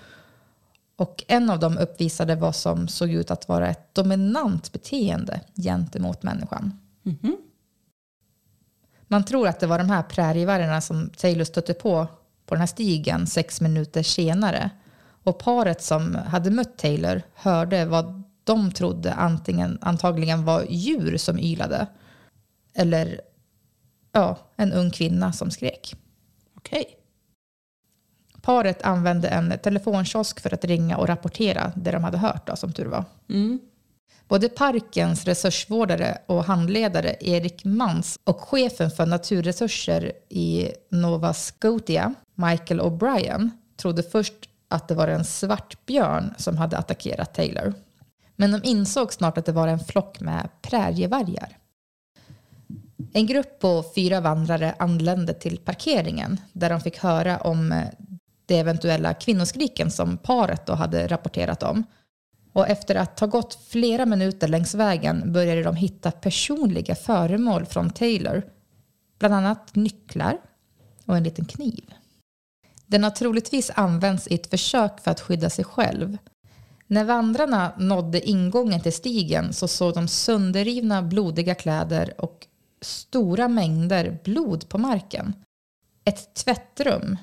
Och 0.95 1.23
en 1.27 1.49
av 1.49 1.59
dem 1.59 1.77
uppvisade 1.77 2.35
vad 2.35 2.55
som 2.55 2.87
såg 2.87 3.09
ut 3.11 3.31
att 3.31 3.47
vara 3.47 3.69
ett 3.69 3.95
dominant 3.95 4.71
beteende 4.71 5.41
gentemot 5.55 6.23
människan. 6.23 6.79
Mm 7.05 7.17
-hmm. 7.21 7.35
Man 9.07 9.25
tror 9.25 9.47
att 9.47 9.59
det 9.59 9.67
var 9.67 9.77
de 9.77 9.89
här 9.89 10.03
prärievargarna 10.03 10.81
som 10.81 11.09
Taylor 11.09 11.43
stötte 11.43 11.73
på 11.73 12.07
på 12.45 12.55
den 12.55 12.59
här 12.59 12.67
stigen 12.67 13.27
sex 13.27 13.61
minuter 13.61 14.03
senare. 14.03 14.69
Och 15.23 15.39
paret 15.39 15.83
som 15.83 16.15
hade 16.15 16.51
mött 16.51 16.77
Taylor 16.77 17.21
hörde 17.33 17.85
vad 17.85 18.23
de 18.43 18.71
trodde 18.71 19.13
antingen, 19.13 19.77
antagligen 19.81 20.45
var 20.45 20.65
djur 20.69 21.17
som 21.17 21.39
ylade 21.39 21.87
eller 22.75 23.21
ja, 24.11 24.37
en 24.55 24.73
ung 24.73 24.91
kvinna 24.91 25.33
som 25.33 25.51
skrek. 25.51 25.95
Okej. 26.57 26.81
Okay. 26.81 26.95
Paret 28.41 28.81
använde 28.81 29.27
en 29.27 29.59
telefonkiosk 29.63 30.39
för 30.39 30.53
att 30.53 30.65
ringa 30.65 30.97
och 30.97 31.07
rapportera 31.07 31.71
det 31.75 31.91
de 31.91 32.03
hade 32.03 32.17
hört, 32.17 32.47
då, 32.47 32.55
som 32.55 32.73
tur 32.73 32.85
var. 32.85 33.05
Mm. 33.29 33.59
Både 34.27 34.49
parkens 34.49 35.25
resursvårdare 35.25 36.17
och 36.25 36.43
handledare 36.43 37.15
Erik 37.21 37.65
Mans 37.65 38.19
och 38.23 38.41
chefen 38.41 38.91
för 38.91 39.05
naturresurser 39.05 40.11
i 40.29 40.71
Nova 40.89 41.33
Scotia, 41.33 42.13
Michael 42.35 42.81
O'Brien, 42.81 43.49
trodde 43.77 44.03
först 44.03 44.33
att 44.67 44.87
det 44.87 44.95
var 44.95 45.07
en 45.07 45.25
svart 45.25 45.85
björn 45.85 46.33
som 46.37 46.57
hade 46.57 46.77
attackerat 46.77 47.33
Taylor. 47.33 47.73
Men 48.35 48.51
de 48.51 48.61
insåg 48.63 49.13
snart 49.13 49.37
att 49.37 49.45
det 49.45 49.51
var 49.51 49.67
en 49.67 49.79
flock 49.79 50.19
med 50.19 50.49
prärievargar. 50.61 51.57
En 53.13 53.25
grupp 53.25 53.59
på 53.59 53.83
fyra 53.95 54.21
vandrare 54.21 54.75
anlände 54.79 55.33
till 55.33 55.57
parkeringen 55.57 56.41
där 56.53 56.69
de 56.69 56.81
fick 56.81 56.97
höra 56.97 57.37
om 57.37 57.71
eh, 57.71 57.83
de 58.45 58.59
eventuella 58.59 59.13
kvinnoskriken 59.13 59.91
som 59.91 60.17
paret 60.17 60.65
då 60.65 60.73
hade 60.73 61.07
rapporterat 61.07 61.63
om. 61.63 61.83
Och 62.53 62.67
efter 62.67 62.95
att 62.95 63.19
ha 63.19 63.27
gått 63.27 63.59
flera 63.67 64.05
minuter 64.05 64.47
längs 64.47 64.75
vägen 64.75 65.33
började 65.33 65.63
de 65.63 65.75
hitta 65.75 66.11
personliga 66.11 66.95
föremål 66.95 67.65
från 67.65 67.89
Taylor. 67.89 68.43
Bland 69.19 69.33
annat 69.33 69.75
nycklar 69.75 70.37
och 71.05 71.17
en 71.17 71.23
liten 71.23 71.45
kniv. 71.45 71.93
Den 72.85 73.03
har 73.03 73.11
troligtvis 73.11 73.71
använts 73.75 74.27
i 74.27 74.35
ett 74.35 74.49
försök 74.49 74.99
för 74.99 75.11
att 75.11 75.21
skydda 75.21 75.49
sig 75.49 75.65
själv. 75.65 76.17
När 76.87 77.03
vandrarna 77.03 77.71
nådde 77.77 78.29
ingången 78.29 78.81
till 78.81 78.93
stigen 78.93 79.53
så 79.53 79.67
såg 79.67 79.93
de 79.93 80.07
sönderrivna 80.07 81.01
blodiga 81.01 81.55
kläder 81.55 82.13
och 82.17 82.47
stora 82.83 83.47
mängder 83.47 84.19
blod 84.23 84.69
på 84.69 84.77
marken. 84.77 85.33
Ett 86.05 86.33
tvättrum, 86.33 87.17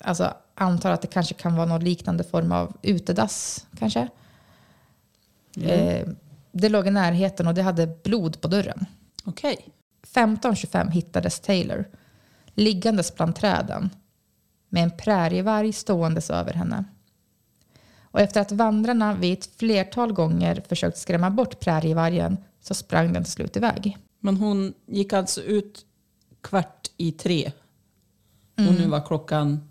alltså 0.00 0.34
antar 0.54 0.90
att 0.90 1.02
det 1.02 1.08
kanske 1.08 1.34
kan 1.34 1.56
vara 1.56 1.66
någon 1.66 1.84
liknande 1.84 2.24
form 2.24 2.52
av 2.52 2.76
utedass 2.82 3.66
kanske. 3.78 4.08
Mm. 5.56 5.70
Eh, 5.70 6.08
det 6.52 6.68
låg 6.68 6.86
i 6.86 6.90
närheten 6.90 7.46
och 7.46 7.54
det 7.54 7.62
hade 7.62 7.86
blod 7.86 8.40
på 8.40 8.48
dörren. 8.48 8.86
Okej. 9.24 9.56
Okay. 9.58 10.24
15.25 10.26 10.90
hittades 10.90 11.40
Taylor 11.40 11.84
liggandes 12.54 13.14
bland 13.14 13.36
träden 13.36 13.90
med 14.68 14.82
en 14.82 14.96
prärievarg 14.96 15.72
ståendes 15.72 16.30
över 16.30 16.52
henne. 16.52 16.84
Och 18.02 18.20
efter 18.20 18.40
att 18.40 18.52
vandrarna 18.52 19.14
vid 19.14 19.38
ett 19.38 19.50
flertal 19.56 20.12
gånger 20.12 20.62
försökt 20.68 20.98
skrämma 20.98 21.30
bort 21.30 21.60
prärievargen 21.60 22.36
så 22.60 22.74
sprang 22.74 23.12
den 23.12 23.24
till 23.24 23.32
slut 23.32 23.56
iväg. 23.56 23.98
Men 24.24 24.36
hon 24.36 24.74
gick 24.86 25.12
alltså 25.12 25.42
ut 25.42 25.86
kvart 26.40 26.90
i 26.96 27.12
tre. 27.12 27.52
Och 28.54 28.60
mm. 28.60 28.74
nu 28.74 28.86
var 28.86 29.06
klockan 29.06 29.68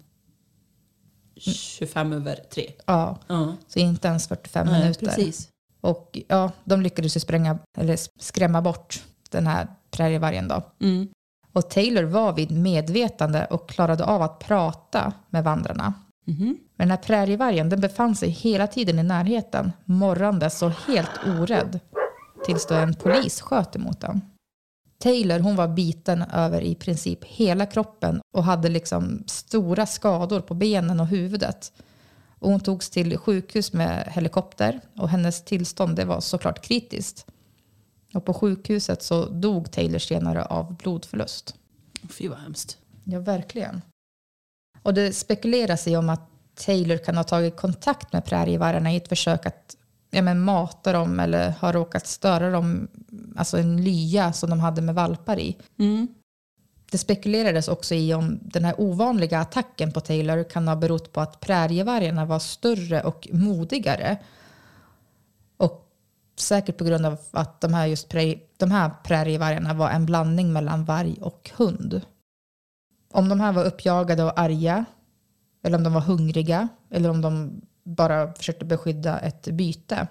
25 1.36 2.14
över 2.14 2.36
tre. 2.36 2.72
Ja, 2.86 3.20
uh. 3.32 3.54
så 3.68 3.80
inte 3.80 4.08
ens 4.08 4.28
45 4.28 4.68
Nej, 4.68 4.82
minuter. 4.82 5.06
Precis. 5.06 5.50
Och 5.82 6.20
ja, 6.28 6.52
de 6.64 6.82
lyckades 6.82 7.16
ju 7.16 7.20
spränga, 7.20 7.58
eller 7.78 7.98
skrämma 8.20 8.62
bort 8.62 9.04
den 9.30 9.48
här 9.48 9.68
prärievargen 9.92 10.48
då. 10.48 10.64
Mm. 10.80 11.08
Och 11.54 11.70
Taylor 11.70 12.04
var 12.04 12.34
vid 12.34 12.52
medvetande 12.52 13.46
och 13.46 13.70
klarade 13.70 14.06
av 14.06 14.22
att 14.22 14.40
prata 14.40 15.14
med 15.30 15.44
vandrarna. 15.44 15.94
Mm. 16.28 16.58
Men 16.76 16.88
den 16.88 16.90
här 16.90 17.04
prärievargen 17.04 17.70
den 17.70 17.82
befann 17.82 18.16
sig 18.16 18.30
hela 18.30 18.68
tiden 18.68 19.00
i 19.00 19.04
närheten, 19.04 19.72
morrandes 19.86 20.62
och 20.62 20.72
helt 20.72 21.28
orädd. 21.28 21.80
Tills 22.46 22.66
då 22.66 22.76
en 22.76 22.94
polis 22.94 23.42
sköt 23.42 23.76
emot 23.76 24.02
den. 24.02 24.22
Taylor 25.04 25.40
hon 25.40 25.56
var 25.56 25.68
biten 25.68 26.22
över 26.22 26.62
i 26.62 26.76
princip 26.76 27.24
hela 27.24 27.66
kroppen 27.66 28.22
och 28.34 28.44
hade 28.44 28.70
liksom 28.70 29.24
stora 29.28 29.86
skador 29.86 30.40
på 30.40 30.54
benen 30.54 31.00
och 31.00 31.08
huvudet. 31.08 31.72
Och 32.40 32.50
hon 32.50 32.60
togs 32.60 32.90
till 32.90 33.18
sjukhus 33.18 33.74
med 33.74 34.08
helikopter 34.12 34.82
och 34.96 35.10
hennes 35.10 35.46
tillstånd 35.46 35.96
det 35.96 36.06
var 36.06 36.20
såklart 36.20 36.66
kritiskt. 36.66 37.26
Och 38.14 38.26
på 38.26 38.34
sjukhuset 38.34 39.04
så 39.04 39.26
dog 39.26 39.72
Taylor 39.72 40.00
senare 40.00 40.46
av 40.46 40.76
blodförlust. 40.78 41.56
Fy 42.10 42.28
vad 42.28 42.38
hemskt. 42.38 42.78
Ja, 43.04 43.20
verkligen. 43.20 43.82
Och 44.82 44.94
det 44.94 45.14
spekuleras 45.14 45.88
i 45.88 45.96
om 45.96 46.10
att 46.10 46.30
Taylor 46.56 46.98
kan 46.98 47.18
ha 47.18 47.24
tagit 47.24 47.56
kontakt 47.56 48.14
med 48.14 48.26
prärievargarna 48.26 48.94
i 48.94 48.98
ett 48.98 49.08
försök 49.08 49.46
att 49.46 49.78
ja, 50.14 50.22
men 50.22 50.42
mata 50.42 50.92
dem 50.92 51.20
eller 51.20 51.54
har 51.60 51.74
råkat 51.74 52.08
störa 52.08 52.52
dem, 52.52 52.88
alltså 53.36 53.58
en 53.58 53.84
lya 53.84 54.34
som 54.34 54.50
de 54.50 54.60
hade 54.60 54.82
med 54.82 54.96
valpar 54.96 55.40
i. 55.40 55.58
Mm. 55.80 56.08
Det 56.92 56.98
spekulerades 56.98 57.68
också 57.68 57.96
i 57.96 58.14
om 58.14 58.40
den 58.42 58.66
här 58.66 58.76
ovanliga 58.78 59.40
attacken 59.40 59.92
på 59.92 60.00
Taylor 60.00 60.44
kan 60.44 60.68
ha 60.68 60.76
berott 60.76 61.14
på 61.14 61.22
att 61.22 61.40
prärievargarna 61.40 62.26
var 62.26 62.40
större 62.40 63.02
och 63.04 63.28
modigare. 63.32 64.18
Och 65.58 65.90
säkert 66.40 66.78
på 66.78 66.84
grund 66.84 67.06
av 67.06 67.18
att 67.32 67.62
de 67.62 67.74
här, 67.74 67.86
just 67.86 68.10
prä, 68.10 68.36
de 68.58 68.72
här 68.72 68.92
prärievargarna 69.04 69.74
var 69.74 69.90
en 69.90 70.06
blandning 70.06 70.54
mellan 70.54 70.86
varg 70.86 71.18
och 71.22 71.52
hund. 71.56 72.02
Om 73.12 73.30
de 73.30 73.40
här 73.40 73.52
var 73.54 73.64
uppjagade 73.66 74.24
och 74.24 74.40
arga, 74.40 74.86
eller 75.64 75.78
om 75.78 75.84
de 75.84 75.94
var 75.94 76.02
hungriga, 76.02 76.68
eller 76.90 77.10
om 77.10 77.22
de 77.22 77.62
bara 77.84 78.34
försökte 78.34 78.66
beskydda 78.66 79.20
ett 79.20 79.48
byte. 79.48 80.08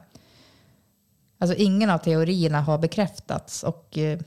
Alltså 1.38 1.56
ingen 1.56 1.90
av 1.90 1.98
teorierna 1.98 2.60
har 2.60 2.78
bekräftats 2.78 3.62
och 3.62 3.98
eh, 3.98 4.18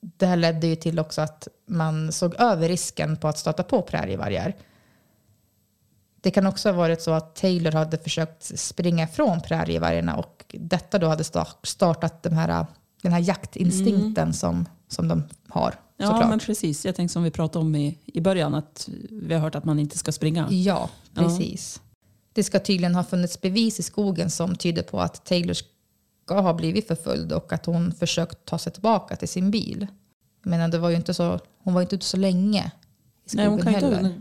det 0.00 0.26
här 0.26 0.36
ledde 0.36 0.66
ju 0.66 0.76
till 0.76 0.98
också 0.98 1.20
att 1.20 1.48
man 1.66 2.12
såg 2.12 2.34
över 2.34 2.68
risken 2.68 3.16
på 3.16 3.28
att 3.28 3.38
stöta 3.38 3.62
på 3.62 3.82
prärievargar. 3.82 4.56
Det 6.20 6.30
kan 6.30 6.46
också 6.46 6.68
ha 6.68 6.76
varit 6.76 7.02
så 7.02 7.10
att 7.10 7.34
Taylor 7.36 7.72
hade 7.72 7.98
försökt 7.98 8.58
springa 8.58 9.04
ifrån 9.04 9.40
prärievargarna 9.40 10.16
och 10.16 10.44
detta 10.58 10.98
då 10.98 11.06
hade 11.06 11.22
sta- 11.22 11.56
startat 11.62 12.22
den 12.22 12.32
här, 12.32 12.66
den 13.02 13.12
här 13.12 13.20
jaktinstinkten 13.20 14.32
som, 14.32 14.66
som 14.88 15.08
de 15.08 15.22
har. 15.48 15.74
Ja, 15.96 16.06
såklart. 16.06 16.28
men 16.28 16.38
precis. 16.38 16.84
Jag 16.84 16.94
tänkte 16.94 17.12
som 17.12 17.22
vi 17.22 17.30
pratade 17.30 17.64
om 17.64 17.74
i, 17.76 17.98
i 18.04 18.20
början, 18.20 18.54
att 18.54 18.88
vi 19.10 19.34
har 19.34 19.40
hört 19.40 19.54
att 19.54 19.64
man 19.64 19.78
inte 19.78 19.98
ska 19.98 20.12
springa. 20.12 20.48
Ja, 20.50 20.90
precis. 21.14 21.80
Det 22.36 22.44
ska 22.44 22.58
tydligen 22.60 22.94
ha 22.94 23.04
funnits 23.04 23.40
bevis 23.40 23.80
i 23.80 23.82
skogen 23.82 24.30
som 24.30 24.56
tyder 24.56 24.82
på 24.82 25.00
att 25.00 25.24
Taylor 25.24 25.54
ska 26.24 26.40
ha 26.40 26.54
blivit 26.54 26.86
förföljd 26.86 27.32
och 27.32 27.52
att 27.52 27.66
hon 27.66 27.92
försökt 27.92 28.44
ta 28.44 28.58
sig 28.58 28.72
tillbaka 28.72 29.16
till 29.16 29.28
sin 29.28 29.50
bil. 29.50 29.86
Jag 30.42 30.50
menar, 30.50 30.68
det 30.68 30.78
var 30.78 30.90
ju 30.90 30.96
inte 30.96 31.14
så, 31.14 31.40
hon 31.58 31.74
var 31.74 31.80
ju 31.80 31.84
inte 31.84 31.94
ute 31.96 32.04
så 32.06 32.16
länge 32.16 32.72
i 33.24 33.28
skogen 33.28 33.44
Nej, 33.44 33.46
hon 33.46 33.62
kan 33.62 33.74
heller. 33.74 34.08
inte 34.08 34.20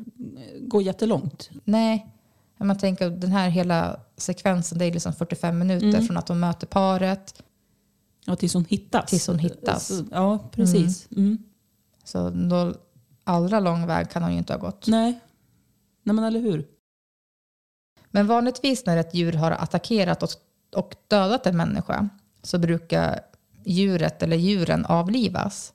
gå 0.67 0.81
jättelångt. 0.81 1.49
Nej, 1.63 2.07
man 2.57 2.77
tänker 2.77 3.09
den 3.09 3.31
här 3.31 3.49
hela 3.49 3.99
sekvensen, 4.17 4.77
det 4.77 4.85
är 4.85 4.91
liksom 4.93 5.13
45 5.13 5.57
minuter 5.59 5.87
Mm. 5.87 6.05
från 6.05 6.17
att 6.17 6.27
hon 6.27 6.39
möter 6.39 6.67
paret. 6.67 7.43
Ja, 8.25 8.35
tills 8.35 8.53
hon 8.53 8.65
hittas. 8.65 9.09
Tills 9.09 9.27
hon 9.27 9.39
hittas. 9.39 9.87
Så, 9.87 10.03
ja, 10.11 10.49
precis. 10.51 11.07
Mm. 11.11 11.37
Så 12.03 12.29
då, 12.29 12.73
allra 13.23 13.59
lång 13.59 13.87
väg 13.87 14.09
kan 14.09 14.23
hon 14.23 14.31
ju 14.31 14.37
inte 14.37 14.53
ha 14.53 14.59
gått. 14.59 14.87
Nej. 14.87 15.19
Nej, 16.03 16.15
men 16.15 16.23
eller 16.23 16.39
hur? 16.39 16.67
Men 18.15 18.27
vanligtvis 18.27 18.85
när 18.85 18.97
ett 18.97 19.13
djur 19.13 19.33
har 19.33 19.51
attackerat 19.51 20.23
och, 20.23 20.29
och 20.75 20.95
dödat 21.07 21.47
en 21.47 21.57
människa 21.57 22.09
så 22.41 22.57
brukar 22.57 23.19
djuret 23.63 24.23
eller 24.23 24.37
djuren 24.37 24.85
avlivas. 24.85 25.73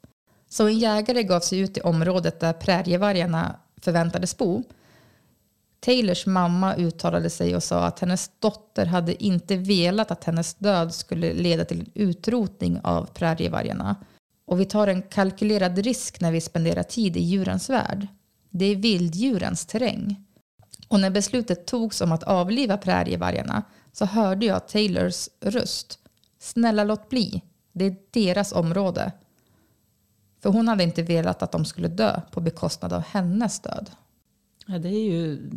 Så 0.49 0.67
en 0.67 0.79
jägare 0.79 1.23
gav 1.23 1.41
sig 1.41 1.59
ut 1.59 1.79
i 1.79 1.81
området 1.81 2.41
där 2.41 2.53
prärievargarna 2.53 3.57
förväntades 3.81 4.37
bo. 4.37 4.63
Taylors 5.81 6.27
mamma 6.27 6.77
uttalade 6.77 7.31
sig 7.31 7.57
och 7.57 7.63
sa 7.63 7.85
att 7.85 8.01
hennes 8.01 8.31
dotter 8.39 8.87
hade 8.87 9.25
inte 9.25 9.57
velat 9.57 10.11
att 10.11 10.25
hennes 10.25 10.55
död 10.55 10.95
skulle 10.95 11.33
leda 11.33 11.65
till 11.65 11.81
en 11.81 11.91
utrotning 11.95 12.81
av 12.83 13.05
prärievargarna. 13.05 13.97
Och 14.47 14.61
vi 14.61 14.65
tar 14.65 14.87
en 14.87 15.03
kalkylerad 15.03 15.79
risk 15.79 16.21
när 16.21 16.33
vi 16.33 16.41
spenderar 16.41 16.83
tid 16.83 17.17
i 17.17 17.21
djurens 17.21 17.71
värld. 17.71 18.07
Det 18.51 18.65
är 18.65 18.77
vilddjurens 18.77 19.67
terräng. 19.67 20.27
Och 20.91 21.01
när 21.01 21.11
beslutet 21.11 21.67
togs 21.67 22.01
om 22.01 22.13
att 22.13 22.23
avliva 22.23 22.77
prärievargarna 22.77 23.63
så 23.93 24.05
hörde 24.05 24.47
jag 24.47 24.69
Taylors 24.69 25.29
röst. 25.41 25.99
Snälla 26.39 26.85
låt 26.85 27.09
bli. 27.09 27.43
Det 27.73 27.85
är 27.85 27.97
deras 28.11 28.53
område. 28.53 29.13
För 30.43 30.51
hon 30.51 30.69
hade 30.69 30.85
inte 30.85 31.03
velat 31.03 31.43
att 31.43 31.53
de 31.53 31.65
skulle 31.65 31.89
dö 31.89 32.21
på 32.31 32.41
bekostnad 32.41 32.93
av 32.93 33.03
hennes 33.03 33.61
död. 33.61 33.91
Ja, 34.67 34.79
det 34.79 34.89
är 34.89 35.11
ju 35.11 35.51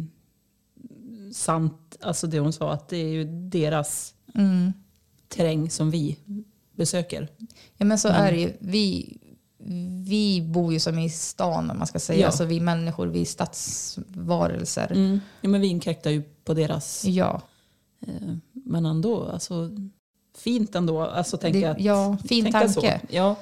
sant, 1.34 1.98
alltså 2.02 2.28
det 2.28 2.40
hon 2.40 2.54
sa, 2.54 2.74
att 2.74 2.90
det 2.90 2.98
är 2.98 3.10
ju 3.10 3.24
deras 3.50 4.16
Mm. 4.36 4.74
terräng 5.28 5.70
som 5.70 5.92
vi 5.92 6.20
besöker. 6.76 7.28
Ja 7.78 7.86
men 7.86 8.00
så 8.00 8.08
är 8.08 8.32
det 8.32 8.40
ju. 8.40 8.54
Vi, 8.60 9.18
vi 10.06 10.42
bor 10.42 10.74
ju 10.74 10.80
som 10.80 11.00
i 11.00 11.10
stan 11.10 11.72
om 11.72 11.78
man 11.78 11.88
ska 11.88 12.00
säga. 12.00 12.20
Ja. 12.20 12.26
Alltså 12.28 12.46
vi 12.46 12.60
människor, 12.60 13.08
vi 13.08 13.22
är 13.22 13.26
stadsvarelser. 13.26 14.92
Mm. 14.92 15.20
Ja, 15.42 15.50
men 15.50 15.62
vi 15.62 15.68
inkräktar 15.68 16.10
ju 16.12 16.22
på 16.22 16.54
deras. 16.54 17.06
Ja. 17.06 17.42
Eh, 18.08 18.34
men 18.54 18.86
ändå, 18.86 19.24
alltså 19.30 19.70
fint 20.38 20.76
ändå. 20.76 21.02
Alltså 21.02 21.38
tänka 21.38 21.60
Det- 21.60 21.66
att, 21.66 21.80
ja, 21.82 22.18
fin 22.28 22.44
tänka 22.44 22.60
tanke. 22.60 23.00
Så. 23.02 23.08
Ja. 23.16 23.36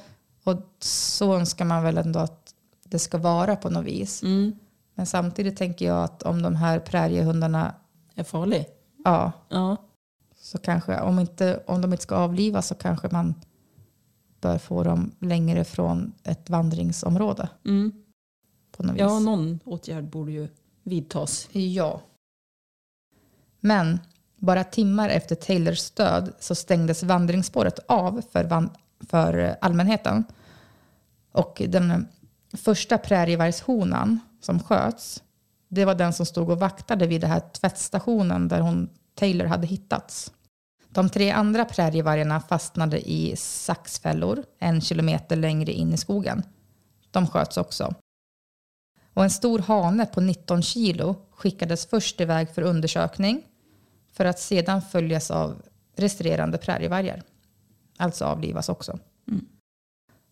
Och 0.43 0.57
så 0.79 1.35
önskar 1.35 1.65
man 1.65 1.83
väl 1.83 1.97
ändå 1.97 2.19
att 2.19 2.53
det 2.83 2.99
ska 2.99 3.17
vara 3.17 3.55
på 3.55 3.69
något 3.69 3.85
vis. 3.85 4.23
Mm. 4.23 4.53
Men 4.95 5.05
samtidigt 5.05 5.57
tänker 5.57 5.85
jag 5.85 6.03
att 6.03 6.23
om 6.23 6.41
de 6.41 6.55
här 6.55 6.79
präriehundarna, 6.79 7.75
Är 8.15 8.23
farlig. 8.23 8.65
ja, 9.05 9.31
Ja. 9.49 9.77
så 10.41 10.57
kanske 10.57 10.99
om, 11.01 11.19
inte, 11.19 11.63
om 11.67 11.81
de 11.81 11.91
inte 11.93 12.03
ska 12.03 12.15
avlivas 12.15 12.67
så 12.67 12.75
kanske 12.75 13.07
man 13.11 13.35
bör 14.41 14.57
få 14.57 14.83
dem 14.83 15.11
längre 15.19 15.63
från 15.63 16.13
ett 16.23 16.49
vandringsområde. 16.49 17.49
Mm. 17.65 17.91
På 18.71 18.83
något 18.83 18.95
vis. 18.95 18.99
ja, 18.99 19.19
någon 19.19 19.59
åtgärd 19.65 20.03
borde 20.03 20.31
ju 20.31 20.47
vidtas. 20.83 21.49
Ja. 21.51 22.01
Men 23.59 23.99
bara 24.37 24.63
timmar 24.63 25.09
efter 25.09 25.35
Taylors 25.35 25.91
död 25.91 26.33
så 26.39 26.55
stängdes 26.55 27.03
vandringsspåret 27.03 27.79
av 27.87 28.21
för, 28.31 28.43
van- 28.43 28.69
för 29.09 29.55
allmänheten. 29.61 30.23
Och 31.31 31.61
den 31.67 32.07
första 32.53 32.97
prärievargshonan 32.97 34.19
som 34.41 34.59
sköts, 34.59 35.23
det 35.67 35.85
var 35.85 35.95
den 35.95 36.13
som 36.13 36.25
stod 36.25 36.49
och 36.49 36.59
vaktade 36.59 37.07
vid 37.07 37.21
den 37.21 37.29
här 37.29 37.39
tvättstationen 37.39 38.47
där 38.47 38.59
hon, 38.59 38.89
Taylor 39.15 39.45
hade 39.45 39.67
hittats. 39.67 40.31
De 40.93 41.09
tre 41.09 41.31
andra 41.31 41.65
prärievargarna 41.65 42.39
fastnade 42.39 43.09
i 43.09 43.35
saxfällor 43.37 44.43
en 44.59 44.81
kilometer 44.81 45.35
längre 45.35 45.71
in 45.71 45.93
i 45.93 45.97
skogen. 45.97 46.43
De 47.11 47.27
sköts 47.27 47.57
också. 47.57 47.93
Och 49.13 49.23
en 49.23 49.29
stor 49.29 49.59
hane 49.59 50.05
på 50.05 50.21
19 50.21 50.61
kilo 50.61 51.15
skickades 51.31 51.85
först 51.85 52.21
iväg 52.21 52.49
för 52.49 52.61
undersökning 52.61 53.43
för 54.13 54.25
att 54.25 54.39
sedan 54.39 54.81
följas 54.81 55.31
av 55.31 55.61
resterande 55.95 56.57
prärievargar. 56.57 57.23
Alltså 57.97 58.25
avlivas 58.25 58.69
också. 58.69 58.99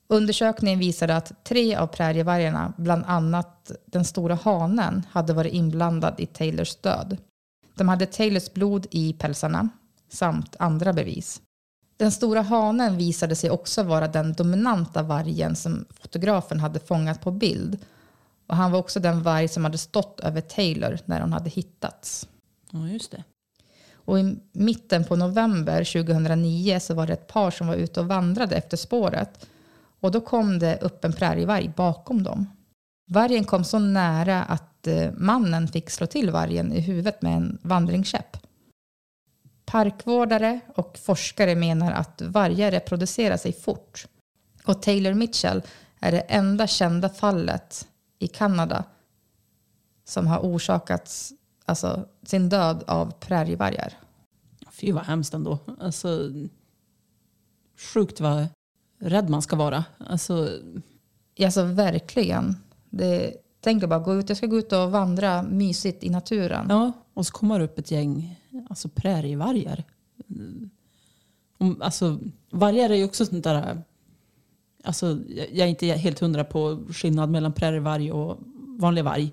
Undersökningen 0.07 0.79
visade 0.79 1.15
att 1.15 1.43
tre 1.43 1.75
av 1.75 1.87
prärievargarna, 1.87 2.73
bland 2.77 3.03
annat 3.05 3.71
den 3.85 4.05
stora 4.05 4.35
hanen, 4.35 5.05
hade 5.11 5.33
varit 5.33 5.53
inblandad 5.53 6.15
i 6.17 6.25
Taylors 6.25 6.75
död. 6.75 7.17
De 7.75 7.89
hade 7.89 8.05
Taylors 8.05 8.53
blod 8.53 8.87
i 8.91 9.13
pälsarna 9.13 9.69
samt 10.09 10.55
andra 10.59 10.93
bevis. 10.93 11.41
Den 11.97 12.11
stora 12.11 12.41
hanen 12.41 12.97
visade 12.97 13.35
sig 13.35 13.49
också 13.49 13.83
vara 13.83 14.07
den 14.07 14.33
dominanta 14.33 15.03
vargen 15.03 15.55
som 15.55 15.85
fotografen 16.01 16.59
hade 16.59 16.79
fångat 16.79 17.21
på 17.21 17.31
bild. 17.31 17.77
Och 18.47 18.55
han 18.55 18.71
var 18.71 18.79
också 18.79 18.99
den 18.99 19.23
varg 19.23 19.47
som 19.47 19.63
hade 19.63 19.77
stått 19.77 20.19
över 20.19 20.41
Taylor 20.41 20.99
när 21.05 21.21
hon 21.21 21.33
hade 21.33 21.49
hittats. 21.49 22.27
Ja, 22.71 22.87
just 22.87 23.11
det. 23.11 23.23
Och 23.93 24.19
i 24.19 24.37
mitten 24.51 25.03
på 25.03 25.15
november 25.15 25.83
2009 25.83 26.79
så 26.79 26.93
var 26.93 27.07
det 27.07 27.13
ett 27.13 27.27
par 27.27 27.51
som 27.51 27.67
var 27.67 27.75
ute 27.75 27.99
och 27.99 28.07
vandrade 28.07 28.55
efter 28.55 28.77
spåret. 28.77 29.47
Och 29.99 30.11
då 30.11 30.21
kom 30.21 30.59
det 30.59 30.77
upp 30.81 31.05
en 31.05 31.13
prärievarg 31.13 31.71
bakom 31.75 32.23
dem. 32.23 32.45
Vargen 33.11 33.43
kom 33.43 33.63
så 33.63 33.79
nära 33.79 34.43
att 34.43 34.87
eh, 34.87 35.11
mannen 35.17 35.67
fick 35.67 35.89
slå 35.89 36.07
till 36.07 36.31
vargen 36.31 36.73
i 36.73 36.79
huvudet 36.79 37.21
med 37.21 37.37
en 37.37 37.57
vandringskäpp. 37.61 38.37
Parkvårdare 39.71 40.59
och 40.75 40.97
forskare 40.97 41.55
menar 41.55 41.91
att 41.91 42.21
vargar 42.21 42.71
reproducerar 42.71 43.37
sig 43.37 43.53
fort. 43.53 44.07
Och 44.65 44.81
Taylor 44.81 45.13
Mitchell 45.13 45.61
är 45.99 46.11
det 46.11 46.19
enda 46.19 46.67
kända 46.67 47.09
fallet 47.09 47.87
i 48.19 48.27
Kanada 48.27 48.83
som 50.05 50.27
har 50.27 50.39
orsakats 50.39 51.33
alltså, 51.65 52.05
sin 52.23 52.49
död 52.49 52.83
av 52.87 53.11
prärievargar. 53.11 53.93
Fy 54.71 54.91
vad 54.91 55.03
hemskt 55.03 55.33
ändå. 55.33 55.59
Alltså, 55.79 56.31
sjukt 57.93 58.19
vad 58.19 58.47
rädd 58.99 59.29
man 59.29 59.41
ska 59.41 59.55
vara. 59.55 59.85
Alltså, 59.97 60.49
Alltså 61.43 61.63
verkligen. 61.63 62.55
Det, 62.89 63.33
tänk 63.61 63.85
bara 63.87 63.99
gå 63.99 64.15
ut, 64.15 64.29
jag 64.29 64.37
ska 64.37 64.47
gå 64.47 64.57
ut 64.57 64.73
och 64.73 64.91
vandra 64.91 65.43
mysigt 65.43 66.03
i 66.03 66.09
naturen. 66.09 66.65
ja, 66.69 66.91
och 67.13 67.25
så 67.25 67.33
kommer 67.33 67.59
det 67.59 67.65
upp 67.65 67.79
ett 67.79 67.91
gäng 67.91 68.38
alltså 68.69 68.89
prärievargar. 68.89 69.83
Mm. 70.29 70.69
Alltså, 71.81 72.19
vargar 72.49 72.89
är 72.89 72.95
ju 72.95 73.03
också 73.05 73.25
sånt 73.25 73.43
där... 73.43 73.81
Alltså, 74.83 75.19
jag 75.35 75.65
är 75.67 75.67
inte 75.67 75.85
helt 75.87 76.19
hundra 76.19 76.43
på 76.43 76.83
skillnad 76.89 77.29
mellan 77.29 77.53
prärievarg 77.53 78.11
och 78.11 78.37
vanlig 78.79 79.03
varg. 79.03 79.31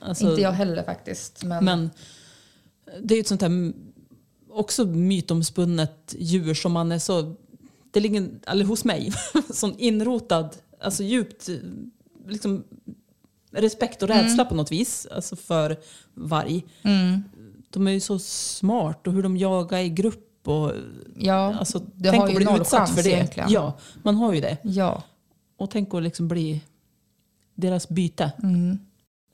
Alltså, 0.00 0.30
Inte 0.30 0.42
jag 0.42 0.52
heller 0.52 0.82
faktiskt. 0.82 1.44
Men, 1.44 1.64
Men 1.64 1.90
det 3.02 3.14
är 3.14 3.16
ju 3.16 3.20
ett 3.20 3.28
sånt 3.28 3.40
här 3.40 3.48
m- 3.48 3.74
också 4.50 4.84
mytomspunnet 4.86 6.14
djur 6.18 6.54
som 6.54 6.72
man 6.72 6.92
är 6.92 6.98
så, 6.98 7.34
det 7.90 8.00
ligger, 8.00 8.28
eller 8.46 8.64
hos 8.64 8.84
mig, 8.84 9.12
sån 9.50 9.74
inrotad, 9.78 10.56
alltså 10.80 11.02
djupt 11.02 11.48
eh, 11.48 11.54
liksom, 12.26 12.64
respekt 13.50 14.02
och 14.02 14.08
rädsla 14.08 14.44
på 14.44 14.54
något 14.54 14.72
vis 14.72 15.06
alltså 15.10 15.36
för 15.36 15.76
varg. 16.14 16.64
mm, 16.82 17.22
De 17.76 17.86
är 17.86 17.90
ju 17.90 18.00
så 18.00 18.18
smart 18.18 19.06
och 19.06 19.12
hur 19.12 19.22
de 19.22 19.36
jagar 19.36 19.78
i 19.78 19.88
grupp 19.88 20.48
och 20.48 20.72
ja, 21.16 21.54
alltså, 21.58 21.78
du 21.78 22.10
tänk 22.10 22.20
har 22.20 22.28
att 22.28 22.36
bli 22.36 22.44
noll 22.44 22.60
utsatt 22.60 22.78
chans 22.78 22.94
för 22.94 23.02
det. 23.02 23.10
egentligen. 23.10 23.50
Ja, 23.52 23.76
man 24.02 24.14
har 24.16 24.32
ju 24.32 24.40
det. 24.40 24.56
ja. 24.62 25.02
Och 25.56 25.70
tänk 25.70 25.94
att 25.94 26.02
liksom 26.02 26.28
bli 26.28 26.62
deras 27.54 27.88
byte. 27.88 28.32
Mm. 28.42 28.78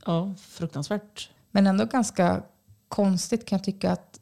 Ja, 0.06 0.34
fruktansvärt. 0.38 1.30
Men 1.50 1.66
ändå 1.66 1.84
ganska 1.84 2.42
konstigt 2.88 3.44
kan 3.46 3.56
jag 3.56 3.64
tycka 3.64 3.92
att, 3.92 4.20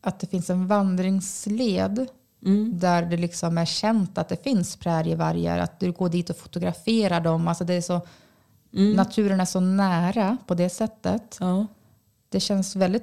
att 0.00 0.20
det 0.20 0.26
finns 0.26 0.50
en 0.50 0.66
vandringsled 0.66 2.06
Mm. 2.44 2.78
där 2.78 3.02
det 3.02 3.16
liksom 3.16 3.58
är 3.58 3.64
känt 3.64 4.18
att 4.18 4.28
det 4.28 4.42
finns 4.44 4.76
prärievargar. 4.76 5.58
Att 5.58 5.80
du 5.80 5.92
går 5.92 6.08
dit 6.08 6.30
och 6.30 6.36
fotograferar 6.36 7.20
dem. 7.20 7.48
Alltså 7.48 7.64
det 7.64 7.74
är 7.74 7.80
så, 7.80 8.00
Mm. 8.72 8.92
Naturen 8.92 9.40
är 9.40 9.44
så 9.44 9.60
nära 9.60 10.36
på 10.46 10.54
det 10.54 10.68
sättet. 10.68 11.36
Ja. 11.40 11.66
det 12.28 12.40
känns 12.40 12.76
väldigt 12.76 13.02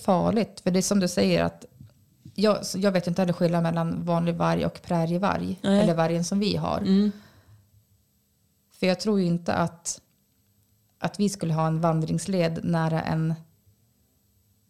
Farligt. 0.00 0.60
För 0.60 0.70
det 0.70 0.78
är 0.78 0.82
som 0.82 1.00
du 1.00 1.08
säger 1.08 1.44
att 1.44 1.64
jag, 2.34 2.58
jag 2.76 2.92
vet 2.92 3.06
inte 3.06 3.22
heller 3.22 3.32
skillnad 3.32 3.62
mellan 3.62 4.04
vanlig 4.04 4.34
varg 4.34 4.66
och 4.66 4.82
prärievarg. 4.82 5.58
Nej. 5.62 5.80
Eller 5.82 5.94
vargen 5.94 6.24
som 6.24 6.38
vi 6.38 6.56
har. 6.56 6.78
Mm. 6.78 7.12
För 8.72 8.86
jag 8.86 9.00
tror 9.00 9.20
ju 9.20 9.26
inte 9.26 9.54
att, 9.54 10.00
att 10.98 11.20
vi 11.20 11.28
skulle 11.28 11.54
ha 11.54 11.66
en 11.66 11.80
vandringsled 11.80 12.60
nära 12.64 13.02
en 13.02 13.34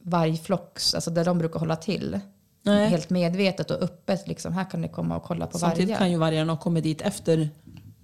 vargflock, 0.03 0.79
alltså 0.95 1.11
där 1.11 1.25
de 1.25 1.39
brukar 1.39 1.61
hålla 1.61 1.77
till. 1.77 2.21
Nej. 2.63 2.89
Helt 2.89 3.11
medvetet 3.11 3.71
och 3.71 3.83
öppet. 3.83 4.27
Liksom, 4.29 4.53
här 4.53 4.71
kan 4.71 4.81
ni 4.81 4.89
komma 4.89 5.17
och 5.17 5.23
kolla 5.23 5.47
på 5.47 5.59
Samtidigt 5.59 5.89
vargar. 5.89 5.99
kan 5.99 6.11
ju 6.11 6.17
vargarna 6.19 6.53
ha 6.53 6.61
kommit 6.61 6.85
dit 6.85 7.01
efter 7.01 7.51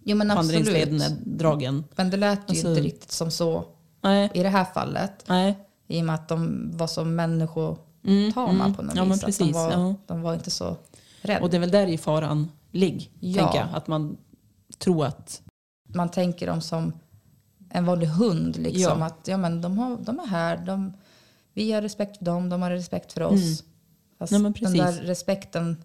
jo, 0.05 0.17
men 0.17 0.29
vandringsleden 0.29 1.01
är 1.01 1.11
dragen. 1.25 1.85
Men 1.97 2.11
det 2.11 2.17
lät 2.17 2.39
ju 2.39 2.43
Alltså- 2.49 2.69
inte 2.69 2.81
riktigt 2.83 3.13
som 3.13 3.31
så 3.31 3.65
Nej. 4.01 4.31
i 4.35 4.43
det 4.43 4.49
här 4.49 4.65
fallet. 4.65 5.25
Nej. 5.29 5.59
I 5.87 6.01
och 6.01 6.05
med 6.05 6.15
att 6.15 6.29
de 6.29 6.71
var 6.77 6.87
så 6.87 7.05
människotama 7.05 7.79
Mm, 8.05 8.33
mm. 8.61 8.75
på 8.75 8.83
något 8.83 8.97
Ja, 8.97 9.05
vis. 9.05 9.21
precis, 9.21 9.47
De, 9.47 9.53
var, 9.53 9.73
ja. 9.73 9.95
de 10.07 10.23
var 10.23 10.35
inte 10.35 10.51
så 10.51 10.77
rädda. 11.23 11.43
Och 11.43 11.51
det 11.51 11.57
är 11.57 11.61
väl 11.61 11.71
där 11.71 11.87
i 11.87 11.99
faran 11.99 12.51
ligger, 12.71 13.09
Ja. 13.21 13.43
tänker 13.43 13.59
jag. 13.59 13.69
Att 13.73 13.87
man 13.87 14.17
tror 14.79 15.07
att... 15.07 15.43
man 15.89 16.09
tänker 16.11 16.47
dem 16.47 16.61
som 16.61 16.93
en 17.71 17.85
vanlig 17.85 18.07
hund. 18.07 18.57
Liksom. 18.57 18.99
Ja. 19.01 19.07
Att 19.07 19.29
ja, 19.29 19.37
men 19.37 19.61
de, 19.61 19.79
har, 19.79 19.99
de 20.01 20.19
är 20.19 20.27
här, 20.27 20.57
de, 20.67 20.93
vi 21.53 21.73
har 21.73 21.83
respekt 21.83 22.17
för 22.19 22.25
dem, 22.25 22.49
de 22.49 22.63
har 22.63 22.71
respekt 22.71 23.13
för 23.13 23.21
oss. 23.23 23.43
Mm. 23.43 23.57
Fast 24.19 24.33
men 24.33 24.43
den 24.53 24.73
där 24.73 24.93
respekten, 24.93 25.77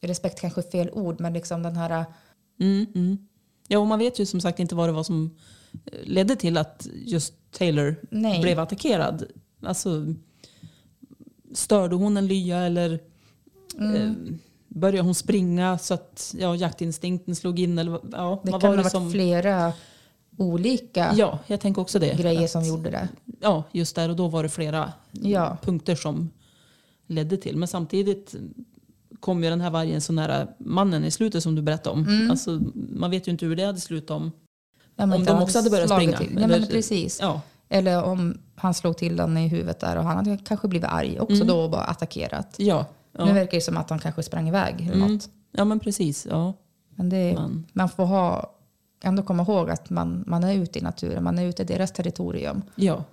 respekt 0.00 0.40
kanske 0.40 0.60
är 0.60 0.70
fel 0.70 0.90
ord, 0.90 1.20
men 1.20 1.32
liksom 1.32 1.62
den 1.62 1.76
här, 1.76 2.04
Mm, 2.60 2.86
mm. 2.94 3.18
Ja, 3.68 3.78
och 3.78 3.86
man 3.86 3.98
vet 3.98 4.18
ju 4.18 4.26
som 4.26 4.40
sagt 4.40 4.58
inte 4.60 4.74
vad 4.74 4.88
det 4.88 4.92
var 4.92 5.02
som 5.04 5.30
eh, 5.72 5.98
ledde 6.04 6.36
till 6.36 6.56
att 6.58 6.88
just 6.94 7.34
Taylor 7.52 7.96
Nej. 8.10 8.40
blev 8.42 8.58
attackerad. 8.60 9.24
Alltså, 9.62 10.14
störde 11.54 11.94
hon 11.96 12.16
en 12.16 12.26
lya 12.26 12.58
eller 12.58 12.92
eh, 13.80 14.12
började 14.68 15.00
hon 15.06 15.14
springa 15.14 15.78
så 15.78 15.94
att 15.94 16.34
ja, 16.38 16.56
jaktinstinkten 16.56 17.36
slog 17.36 17.58
in? 17.58 17.78
Eller, 17.78 18.00
ja, 18.12 18.40
det 18.44 18.50
kan 18.50 18.62
ha 18.62 18.76
varit 18.76 18.90
som, 18.90 19.10
flera 19.12 19.72
olika 20.36 21.12
Ja, 21.16 21.38
jag 21.46 21.60
tänker 21.60 21.82
också 21.82 21.98
det. 21.98 22.14
grejer 22.18 22.44
Att- 22.44 22.50
som 22.50 22.64
gjorde 22.64 22.90
det. 22.90 23.08
Ja, 23.40 23.64
just 23.72 23.96
där 23.96 24.08
och 24.08 24.16
då 24.16 24.28
var 24.28 24.42
det 24.42 24.48
flera 24.48 24.92
Ja. 25.12 25.56
punkter 25.62 25.94
som 25.94 26.30
ledde 27.06 27.36
till. 27.36 27.56
Men 27.56 27.68
samtidigt 27.68 28.34
kom 29.20 29.44
ju 29.44 29.50
den 29.50 29.60
här 29.60 29.70
vargen 29.70 30.00
så 30.00 30.12
nära 30.12 30.48
mannen 30.58 31.04
i 31.04 31.10
slutet 31.10 31.42
som 31.42 31.54
du 31.54 31.62
berättade 31.62 31.94
om. 31.96 32.06
Mm. 32.06 32.30
Alltså, 32.30 32.60
man 32.74 33.10
vet 33.10 33.28
ju 33.28 33.32
inte 33.32 33.46
hur 33.46 33.56
det 33.56 33.64
hade 33.64 33.80
slutat 33.80 34.10
om. 34.10 34.30
Om 35.02 35.24
de 35.24 35.42
också 35.42 35.58
hade 35.58 35.70
börjat 35.70 35.90
springa, 35.90 36.18
Till. 36.18 36.38
Ja, 36.40 36.46
men 36.46 36.66
precis. 36.66 37.18
Ja, 37.20 37.40
Eller 37.68 38.02
om 38.04 38.38
han 38.56 38.74
slog 38.74 38.96
till 38.96 39.16
den 39.16 39.36
i 39.36 39.48
huvudet 39.48 39.80
där 39.80 39.96
och 39.96 40.04
han 40.04 40.16
hade 40.16 40.36
kanske 40.44 40.68
blivit 40.68 40.88
arg 40.88 41.20
också 41.20 41.34
Mm. 41.34 41.46
då 41.46 41.60
och 41.60 41.70
bara 41.70 41.84
attackerat. 41.84 42.54
ja, 42.58 42.86
ja. 43.12 43.24
Nu 43.24 43.32
verkar 43.32 43.50
det 43.56 43.60
som 43.60 43.76
att 43.76 43.90
han 43.90 43.98
kanske 43.98 44.22
sprang 44.22 44.48
iväg 44.48 44.80
eller 44.80 44.92
Mm. 44.94 45.12
något. 45.12 45.28
ja 45.52 45.64
men 45.64 45.80
precis. 45.80 46.26
Ja. 46.30 46.52
Men 46.94 47.08
det, 47.08 47.34
Men- 47.34 47.66
man 47.72 47.88
får 47.88 48.04
ha, 48.06 48.52
ändå 49.04 49.22
komma 49.22 49.42
ihåg 49.42 49.70
att 49.70 49.90
man, 49.90 50.24
man 50.26 50.44
är 50.44 50.54
ute 50.54 50.78
i 50.78 50.82
naturen, 50.82 51.24
man 51.24 51.38
är 51.38 51.44
ute 51.46 51.62
i 51.62 51.66
deras 51.66 51.92
territorium. 51.92 52.62
ja, 52.74 53.04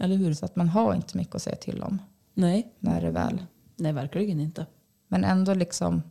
eller 0.00 0.16
hur? 0.16 0.34
Så 0.34 0.44
att 0.44 0.56
man 0.56 0.68
har 0.68 0.94
inte 0.94 1.16
mycket 1.16 1.34
att 1.34 1.42
säga 1.42 1.56
till 1.56 1.82
om 1.82 1.98
Nej, 2.34 2.72
när 2.78 3.00
det 3.00 3.10
väl. 3.10 3.42
nej 3.76 3.92
verkligen 3.92 4.40
inte. 4.40 4.66
Men 5.08 5.24
ändå 5.24 5.54
liksom, 5.54 6.02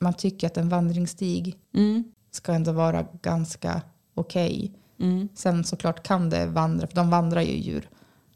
man 0.00 0.14
tycker 0.14 0.46
att 0.46 0.56
en 0.56 0.68
vandringsstig 0.68 1.56
Mm. 1.74 2.04
ska 2.30 2.52
ändå 2.52 2.72
vara 2.72 3.06
ganska 3.22 3.82
okej. 4.18 4.72
Mm. 5.00 5.28
Sen 5.34 5.64
såklart 5.64 6.02
kan 6.02 6.30
det 6.30 6.46
vandra, 6.46 6.86
för 6.86 6.94
de 6.94 7.10
vandrar 7.10 7.40
ju 7.40 7.56
djur. 7.56 7.88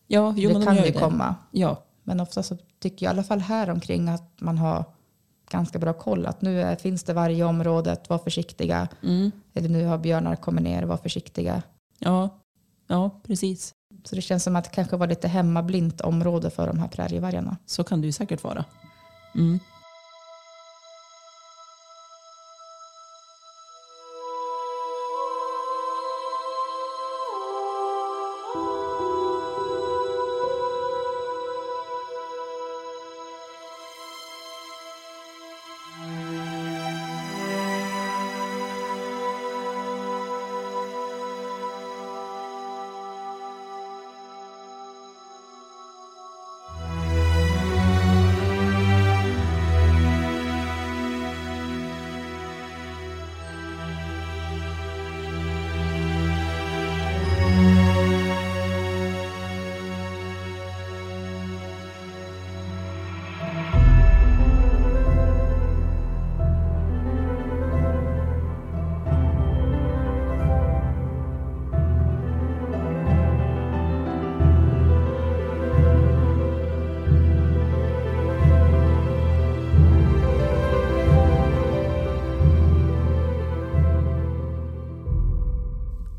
Ja, 0.07 0.35
jo, 0.37 0.49
det 0.49 0.55
de 0.55 0.64
kan 0.64 0.77
gör 0.77 0.85
ju 0.85 0.92
det. 0.92 0.99
komma. 0.99 1.35
Ja, 1.51 1.83
Men 2.05 2.21
ofta 2.21 2.42
så 2.42 2.57
tycker 2.81 3.07
jag 3.07 3.11
i 3.11 3.14
alla 3.14 3.25
fall 3.25 3.40
här 3.40 3.71
omkring 3.71 4.09
att 4.09 4.40
man 4.40 4.59
har 4.59 4.85
ganska 5.51 5.79
bra 5.79 5.92
koll. 5.92 6.27
Att 6.27 6.42
nu 6.42 6.61
är, 6.62 6.77
finns 6.77 7.03
det 7.05 7.12
varje 7.12 7.45
området, 7.45 8.09
var 8.09 8.18
försiktiga. 8.18 8.88
mm. 9.03 9.31
Eller 9.55 9.68
nu 9.68 9.87
har 9.87 9.99
björnar 9.99 10.37
kommit 10.37 10.64
ner, 10.64 10.83
var 10.83 10.97
försiktiga. 10.97 11.62
ja, 11.99 12.29
ja, 12.87 13.21
precis. 13.27 13.75
Så 14.05 14.16
det 14.16 14.23
känns 14.23 14.42
som 14.45 14.57
att 14.57 14.64
det 14.64 14.71
kanske 14.71 14.97
var 14.97 15.07
lite 15.07 15.29
hemmablint 15.29 16.01
område 16.01 16.51
för 16.51 16.66
de 16.66 16.79
här 16.79 16.88
prärievargarna. 16.88 17.57
Så 17.66 17.85
kan 17.85 18.01
det 18.01 18.07
ju 18.07 18.12
säkert 18.12 18.45
vara. 18.45 18.64
Mm. 19.35 19.59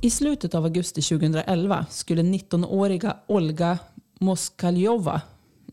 I 0.03 0.09
slutet 0.09 0.55
av 0.55 0.63
augusti 0.63 1.01
2011 1.01 1.85
skulle 1.89 2.21
19-åriga 2.21 3.17
Olga 3.27 3.79
Moskaljova 4.19 5.21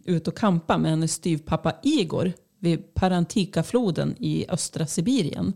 ut 0.04 0.28
och 0.28 0.36
kampa 0.36 0.78
med 0.78 0.90
hennes 0.90 1.12
styvpappa 1.12 1.72
Igor 1.82 2.32
vid 2.58 2.94
Parantikafloden 2.94 4.14
i 4.18 4.46
östra 4.48 4.86
Sibirien. 4.86 5.52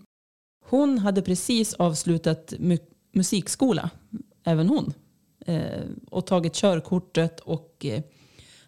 Hon 0.65 0.99
hade 0.99 1.23
precis 1.23 1.75
avslutat 1.75 2.55
mu 2.59 2.79
musikskola, 3.13 3.91
även 4.45 4.69
hon, 4.69 4.93
eh, 5.47 5.83
och 6.11 6.27
tagit 6.27 6.55
körkortet 6.55 7.41
och 7.41 7.85
eh, 7.85 8.03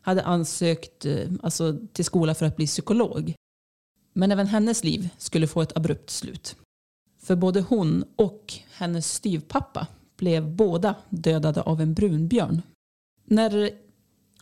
hade 0.00 0.22
ansökt 0.22 1.06
eh, 1.06 1.30
alltså, 1.42 1.78
till 1.92 2.04
skola 2.04 2.34
för 2.34 2.46
att 2.46 2.56
bli 2.56 2.66
psykolog. 2.66 3.34
Men 4.12 4.32
även 4.32 4.46
hennes 4.46 4.84
liv 4.84 5.08
skulle 5.18 5.46
få 5.46 5.62
ett 5.62 5.76
abrupt 5.76 6.10
slut. 6.10 6.56
För 7.26 7.36
både 7.36 7.60
hon 7.60 8.04
och 8.16 8.54
hennes 8.72 9.12
styvpappa 9.12 9.86
blev 10.16 10.54
båda 10.54 10.94
dödade 11.08 11.62
av 11.62 11.80
en 11.80 11.94
brunbjörn. 11.94 12.62
När 13.24 13.70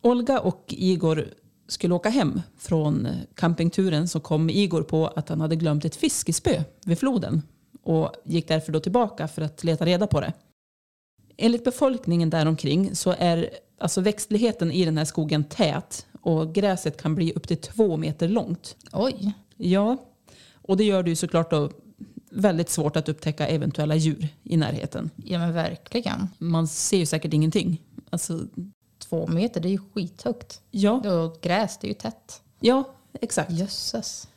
Olga 0.01 0.41
och 0.41 0.65
Igor 0.69 1.29
skulle 1.69 1.95
åka 1.95 2.09
hem 2.09 2.43
från 2.59 3.09
campingturen 3.35 4.09
så 4.09 4.21
kom 4.21 4.51
Igor 4.51 4.83
på 4.83 5.07
att 5.07 5.29
han 5.29 5.41
hade 5.41 5.57
glömt 5.57 5.85
ett 5.85 5.97
fiskespö 5.97 6.65
vid 6.85 6.99
floden 6.99 7.43
och 7.83 8.13
gick 8.25 8.49
därför 8.49 8.73
då 8.73 8.81
tillbaka 8.81 9.29
för 9.29 9.43
att 9.43 9.65
leta 9.65 9.87
reda 9.87 10.07
på 10.07 10.21
det. 10.21 10.33
Enligt 11.37 11.65
befolkningen 11.65 12.31
däromkring 12.31 12.95
så 12.95 13.15
är 13.19 13.51
alltså 13.79 14.01
växtligheten 14.01 14.73
i 14.73 14.85
den 14.85 14.99
här 14.99 15.05
skogen 15.05 15.45
tät 15.45 16.07
och 16.21 16.55
gräset 16.55 17.03
kan 17.03 17.15
bli 17.15 17.33
upp 17.33 17.49
till 17.49 17.57
två 17.57 17.97
meter 17.97 18.29
långt. 18.29 18.77
Oj. 18.93 19.33
Ja, 19.57 19.97
och 20.55 20.77
det 20.77 20.85
gör 20.85 21.03
det 21.03 21.11
ju 21.11 21.17
såklart 21.17 21.51
då 21.51 21.71
väldigt 22.35 22.69
svårt 22.71 22.97
att 22.97 23.09
upptäcka 23.09 23.47
eventuella 23.47 23.95
djur 23.97 24.29
i 24.43 24.57
närheten. 24.57 25.11
Ja 25.17 25.39
men 25.39 25.53
verkligen. 25.53 26.29
Man 26.39 26.69
ser 26.69 26.97
ju 26.97 27.07
säkert 27.07 27.33
ingenting. 27.33 27.83
Alltså, 28.11 28.41
Två 28.99 29.27
meter, 29.27 29.61
det 29.61 29.69
är 29.69 29.71
ju 29.71 29.79
skithögt. 29.95 30.61
ja, 30.71 30.93
Och 31.23 31.41
gräs, 31.41 31.79
det 31.81 31.87
är 31.87 31.89
ju 31.89 31.95
tätt. 31.95 32.43
ja, 32.61 32.85
exakt. 33.21 33.51
Jösses. 33.53 34.29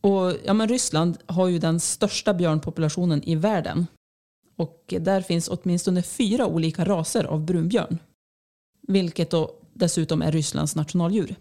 Och 0.00 0.32
ja, 0.44 0.52
men 0.52 0.68
Ryssland 0.68 1.18
har 1.26 1.48
ju 1.48 1.58
den 1.58 1.80
största 1.80 2.34
björnpopulationen 2.34 3.22
i 3.28 3.34
världen. 3.34 3.86
Och 4.56 4.94
där 5.00 5.20
finns 5.20 5.48
åtminstone 5.48 6.02
fyra 6.02 6.46
olika 6.46 6.84
raser 6.84 7.24
av 7.24 7.44
brunbjörn. 7.44 7.98
Vilket 8.88 9.30
då 9.30 9.54
dessutom 9.72 10.22
är 10.22 10.32
Rysslands 10.32 10.76
nationaldjur. 10.76 11.36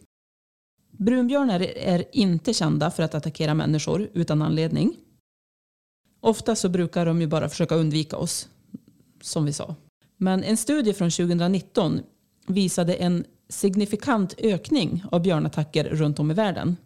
Brunbjörnar 0.92 1.60
är 1.78 2.06
inte 2.12 2.54
kända 2.54 2.92
för 2.92 3.04
att 3.04 3.16
attackera 3.16 3.54
människor 3.54 4.10
utan 4.14 4.42
anledning. 4.42 4.96
Ofta 6.22 6.56
så 6.56 6.70
brukar 6.70 7.06
de 7.06 7.22
ju 7.22 7.28
bara 7.28 7.50
försöka 7.50 7.76
undvika 7.76 8.18
oss, 8.18 8.50
som 9.22 9.46
vi 9.46 9.54
sa. 9.54 9.76
Men 10.18 10.44
en 10.44 10.58
studie 10.58 10.94
från 10.94 11.10
2019 11.10 12.00
visade 12.48 12.94
en 12.94 13.26
signifikant 13.50 14.36
ökning 14.38 15.04
av 15.12 15.22
björnattacker 15.22 15.84
runt 15.84 16.20
om 16.20 16.32
i 16.32 16.34
världen. 16.34 16.78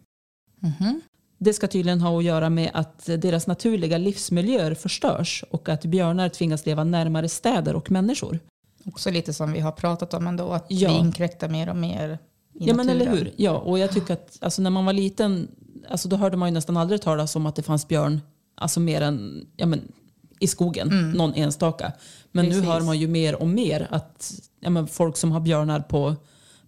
Det 1.38 1.52
ska 1.52 1.68
tydligen 1.68 2.00
ha 2.00 2.18
att 2.18 2.24
göra 2.24 2.50
med 2.50 2.70
att 2.74 3.04
deras 3.06 3.46
naturliga 3.46 3.98
livsmiljöer 3.98 4.74
förstörs 4.74 5.44
och 5.50 5.68
att 5.68 5.84
björnar 5.84 6.28
tvingas 6.28 6.66
leva 6.66 6.84
närmare 6.84 7.28
städer 7.28 7.76
och 7.76 7.90
människor. 7.90 8.38
Också 8.84 9.10
lite 9.10 9.32
som 9.32 9.52
vi 9.52 9.60
har 9.60 9.72
pratat 9.72 10.14
om 10.14 10.26
ändå, 10.26 10.50
att 10.52 10.66
Ja. 10.68 10.88
vi 10.92 10.98
inkräktar 10.98 11.48
mer 11.48 11.68
och 11.70 11.76
mer 11.76 12.08
i 12.10 12.18
Ja 12.66 12.74
men 12.74 12.86
naturen. 12.86 13.08
eller 13.08 13.16
hur. 13.18 13.32
Ja, 13.36 13.58
och 13.58 13.78
jag 13.78 13.90
tycker 13.90 14.14
att 14.14 14.38
alltså, 14.40 14.62
när 14.62 14.70
man 14.70 14.84
var 14.84 14.92
liten, 14.92 15.48
alltså, 15.88 16.08
då 16.08 16.16
hörde 16.16 16.36
man 16.36 16.48
ju 16.48 16.54
nästan 16.54 16.76
aldrig 16.76 17.02
talas 17.02 17.36
om 17.36 17.46
att 17.46 17.56
det 17.56 17.62
fanns 17.62 17.88
björn, 17.88 18.20
alltså 18.56 18.80
mer 18.80 19.00
än 19.00 19.46
ja, 19.56 19.66
men, 19.66 19.92
i 20.40 20.46
skogen, 20.46 21.10
någon 21.16 21.34
enstaka. 21.34 21.92
Men 22.32 22.44
nu 22.44 22.50
Precis. 22.50 22.66
hör 22.66 22.80
man 22.80 22.98
ju 22.98 23.08
mer 23.08 23.34
och 23.34 23.48
mer 23.48 23.86
att 23.90 24.32
ja, 24.60 24.70
men, 24.70 24.86
folk 24.86 25.16
som 25.16 25.32
har 25.32 25.40
björnar 25.40 25.80
på 25.80 26.16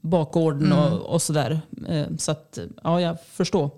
bakgården 0.00 0.72
och, 0.72 1.14
och 1.14 1.22
sådär. 1.22 1.60
Eh, 1.88 2.06
så 2.18 2.32
att, 2.32 2.58
ja 2.82 3.00
jag 3.00 3.16
förstår. 3.22 3.70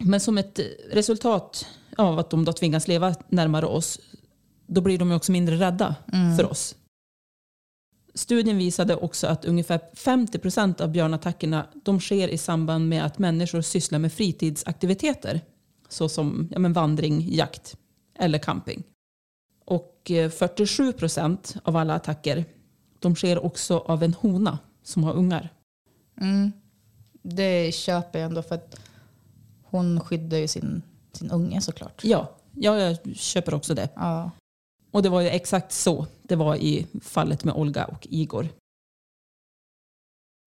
Men 0.00 0.20
som 0.20 0.38
ett 0.38 0.60
resultat 0.90 1.66
av 1.96 2.18
att 2.18 2.30
de 2.30 2.44
då 2.44 2.52
tvingas 2.52 2.88
leva 2.88 3.14
närmare 3.28 3.66
oss, 3.66 4.00
då 4.66 4.80
blir 4.80 4.98
de 4.98 5.12
också 5.12 5.32
mindre 5.32 5.56
rädda 5.56 5.94
för 6.36 6.50
oss. 6.50 6.76
Studien 8.14 8.58
visade 8.58 8.96
också 8.96 9.26
att 9.26 9.44
ungefär 9.44 9.80
50 9.94 10.38
procent 10.38 10.80
av 10.80 10.88
björnattackerna 10.88 11.66
de 11.84 12.00
sker 12.00 12.28
i 12.28 12.38
samband 12.38 12.88
med 12.88 13.04
att 13.04 13.18
människor 13.18 13.62
sysslar 13.62 13.98
med 13.98 14.12
fritidsaktiviteter. 14.12 15.40
Såsom 15.94 16.48
ja, 16.50 16.58
men 16.58 16.72
vandring, 16.72 17.34
jakt 17.34 17.76
eller 18.18 18.38
camping. 18.38 18.82
Och 19.64 20.10
eh, 20.10 20.30
47 20.30 20.92
procent 20.92 21.56
av 21.64 21.76
alla 21.76 21.94
attacker 21.94 22.44
de 22.98 23.16
sker 23.16 23.44
också 23.44 23.78
av 23.78 24.02
en 24.02 24.14
hona 24.14 24.58
som 24.82 25.04
har 25.04 25.12
ungar. 25.12 25.52
Mm. 26.20 26.52
Det 27.22 27.74
köper 27.74 28.18
jag 28.18 28.26
ändå 28.26 28.42
för 28.42 28.54
att 28.54 28.80
hon 29.62 30.00
skyddar 30.00 30.38
ju 30.38 30.48
sin, 30.48 30.82
sin 31.12 31.30
unge 31.30 31.60
såklart. 31.60 32.04
Ja, 32.04 32.36
ja, 32.52 32.78
jag 32.78 33.16
köper 33.16 33.54
också 33.54 33.74
det. 33.74 33.88
Ja. 33.94 34.30
Och 34.90 35.02
det 35.02 35.08
var 35.08 35.20
ju 35.20 35.28
exakt 35.28 35.72
så 35.72 36.06
det 36.22 36.36
var 36.36 36.56
i 36.56 36.86
fallet 37.02 37.44
med 37.44 37.54
Olga 37.54 37.84
och 37.84 38.06
Igor. 38.10 38.48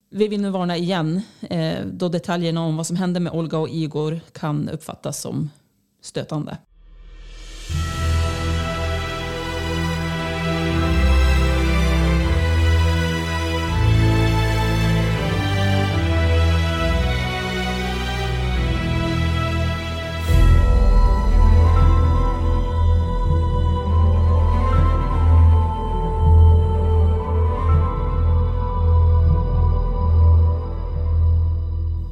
Vi 0.09 0.27
vill 0.27 0.41
nu 0.41 0.49
varna 0.49 0.77
igen 0.77 1.21
eh, 1.41 1.85
då 1.85 2.09
detaljerna 2.09 2.61
om 2.61 2.77
vad 2.77 2.87
som 2.87 2.95
hände 2.95 3.19
med 3.19 3.33
Olga 3.33 3.57
och 3.57 3.69
Igor 3.69 4.19
kan 4.31 4.69
uppfattas 4.69 5.21
som 5.21 5.49
stötande. 6.01 6.57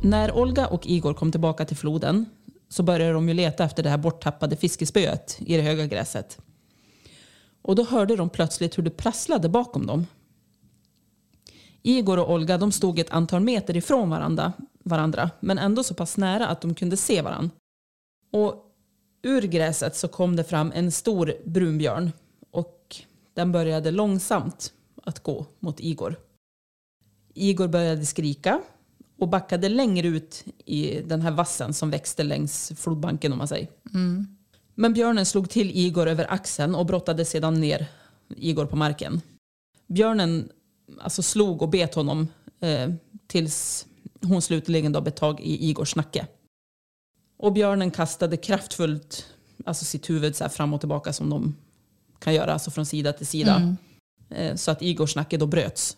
När 0.06 0.38
Olga 0.38 0.68
och 0.68 0.88
Igor 0.88 1.14
kom 1.14 1.32
tillbaka 1.32 1.66
till 1.66 1.78
floden 1.78 2.26
så 2.70 2.84
började 2.84 3.14
de 3.14 3.28
ju 3.28 3.34
leta 3.34 3.64
efter 3.64 3.84
det 3.84 3.90
här 3.90 3.98
borttappade 3.98 4.56
fiskespöet 4.56 5.38
i 5.40 5.58
det 5.58 5.62
höga 5.62 5.86
gräset. 5.86 6.38
Och 7.62 7.76
då 7.76 7.84
hörde 7.84 8.16
de 8.16 8.30
plötsligt 8.30 8.78
hur 8.78 8.84
det 8.84 8.90
prasslade 8.90 9.50
bakom 9.50 9.86
dem. 9.86 10.08
Igor 11.82 12.20
och 12.20 12.32
Olga 12.32 12.58
de 12.58 12.72
stod 12.72 13.00
ett 13.00 13.10
antal 13.10 13.42
meter 13.42 13.78
ifrån 13.78 14.10
varandra, 14.10 14.54
varandra 14.84 15.32
men 15.40 15.58
ändå 15.58 15.84
så 15.84 15.94
pass 15.94 16.18
nära 16.18 16.48
att 16.48 16.62
de 16.62 16.76
kunde 16.76 16.98
se 16.98 17.22
varandra. 17.22 17.50
Och 18.32 18.56
ur 19.24 19.42
gräset 19.42 19.96
så 19.96 20.08
kom 20.08 20.36
det 20.36 20.44
fram 20.44 20.72
en 20.76 20.92
stor 20.92 21.34
brunbjörn 21.46 22.12
och 22.52 22.96
den 23.34 23.52
började 23.52 23.92
långsamt 23.92 24.74
att 25.04 25.24
gå 25.24 25.46
mot 25.60 25.80
Igor. 25.80 26.16
Igor 27.34 27.68
började 27.68 28.06
skrika 28.06 28.62
och 29.20 29.30
backade 29.30 29.70
längre 29.70 30.08
ut 30.08 30.46
i 30.66 31.02
den 31.02 31.22
här 31.22 31.32
vassen 31.32 31.74
som 31.74 31.90
växte 31.90 32.24
längs 32.24 32.72
flodbanken 32.76 33.32
om 33.32 33.38
man 33.38 33.48
säger. 33.48 33.68
Men 34.76 34.94
björnen 34.94 35.26
slog 35.26 35.50
till 35.50 35.72
Igor 35.72 36.08
över 36.08 36.34
axeln 36.34 36.76
och 36.76 36.86
brottade 36.86 37.26
sedan 37.26 37.62
ner 37.62 37.88
Igor 38.36 38.66
på 38.66 38.76
marken. 38.76 39.22
Björnen 39.88 40.50
alltså, 41.00 41.24
slog 41.24 41.62
och 41.62 41.70
bet 41.70 41.96
honom 41.96 42.28
eh, 42.60 42.90
tills 43.28 43.86
hon 44.22 44.42
slutligen 44.42 44.92
då 44.92 45.02
bet 45.02 45.16
tag 45.16 45.42
i 45.42 45.70
Igors 45.70 45.96
nacke. 45.96 46.28
Och 47.38 47.54
björnen 47.54 47.92
kastade 47.92 48.38
kraftfullt 48.38 49.26
alltså 49.66 49.86
sitt 49.86 50.10
huvud 50.10 50.36
så 50.36 50.50
fram 50.50 50.74
och 50.74 50.80
tillbaka 50.80 51.14
som 51.14 51.30
de 51.30 51.56
kan 52.20 52.34
göra, 52.34 52.54
alltså 52.54 52.72
från 52.72 52.86
sida 52.86 53.14
till 53.14 53.28
sida. 53.28 53.76
Eh, 54.30 54.56
så 54.56 54.72
att 54.72 54.82
Igors 54.82 55.16
nacke 55.16 55.38
då 55.38 55.46
bröts. 55.46 55.98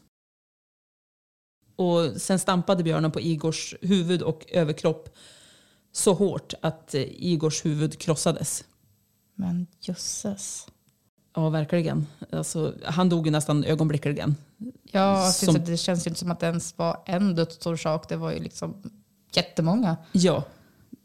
Och 1.77 2.21
sen 2.21 2.39
stampade 2.39 2.83
björnen 2.83 3.11
på 3.11 3.21
Igors 3.21 3.75
huvud 3.81 4.21
och 4.21 4.45
överkropp 4.51 5.09
så 5.91 6.13
hårt 6.13 6.53
att 6.61 6.93
eh, 6.95 7.01
Igors 7.01 7.65
huvud 7.65 7.99
krossades. 7.99 8.63
Men 9.35 9.67
jösses. 9.81 10.67
Ja, 11.35 11.49
verkligen. 11.49 12.07
Alltså, 12.31 12.73
han 12.85 13.09
dog 13.09 13.25
ju 13.25 13.31
nästan 13.31 13.63
ögonblickligen. 13.63 14.35
Ja, 14.91 15.31
Som- 15.31 15.53
som... 15.53 15.65
det 15.65 15.77
känns 15.77 16.07
ju 16.07 16.09
inte 16.09 16.19
som 16.19 16.31
att 16.31 16.39
det 16.39 16.45
ens 16.47 16.77
var 16.77 17.03
en 17.05 17.35
dödsorsak. 17.35 18.09
Det 18.09 18.15
var 18.15 18.31
ju 18.31 18.39
liksom 18.39 18.75
jättemånga 19.33 19.97
Ja, 20.11 20.43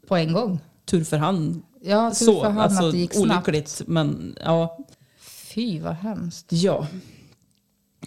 på 0.07 0.15
en 0.15 0.33
gång. 0.33 0.59
tur 0.85 1.03
för 1.03 1.17
han. 1.17 1.63
Ja, 1.81 2.09
tur 2.11 2.25
så, 2.25 2.41
för 2.41 2.49
han 2.49 2.57
alltså, 2.59 2.85
att 2.85 2.91
det 2.91 2.97
gick 2.97 3.13
snabbt. 3.13 3.47
olyckligt. 3.47 3.81
Men 3.87 4.37
ja, 4.45 4.77
Fy 5.19 5.79
vad 5.79 5.93
hemskt. 5.93 6.45
ja. 6.49 6.87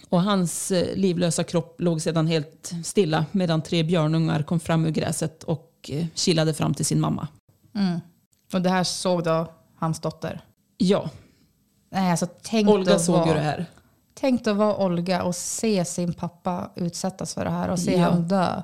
Och 0.09 0.21
hans 0.21 0.71
eh, 0.71 0.95
livlösa 0.95 1.43
kropp 1.43 1.81
låg 1.81 2.01
sedan 2.01 2.27
helt 2.27 2.71
stilla 2.83 3.25
medan 3.31 3.61
tre 3.61 3.83
björnungar 3.83 4.43
kom 4.43 4.59
fram 4.59 4.85
ur 4.85 4.91
gräset 4.91 5.43
och 5.43 5.71
eh, 5.89 6.05
kilade 6.15 6.53
fram 6.53 6.73
till 6.73 6.85
sin 6.85 6.99
mamma. 6.99 7.27
Och 8.53 8.61
det 8.61 8.69
här 8.69 8.83
såg 8.83 9.23
då 9.23 9.51
hans 9.75 9.99
dotter. 9.99 10.41
Ja, 10.77 11.09
Nej, 11.89 12.11
alltså, 12.11 12.27
tänk 12.41 12.69
Olga 12.69 12.99
såg 12.99 13.27
ju 13.27 13.33
det 13.33 13.39
här. 13.39 13.65
Tänk 14.13 14.47
att 14.47 14.55
vara 14.57 14.77
Olga 14.77 15.23
och 15.23 15.35
se 15.35 15.85
sin 15.85 16.13
pappa 16.13 16.71
utsättas 16.75 17.33
för 17.33 17.45
det 17.45 17.51
här 17.51 17.69
och 17.69 17.79
se 17.79 17.97
Ja. 17.97 18.05
honom 18.09 18.27
dö. 18.27 18.61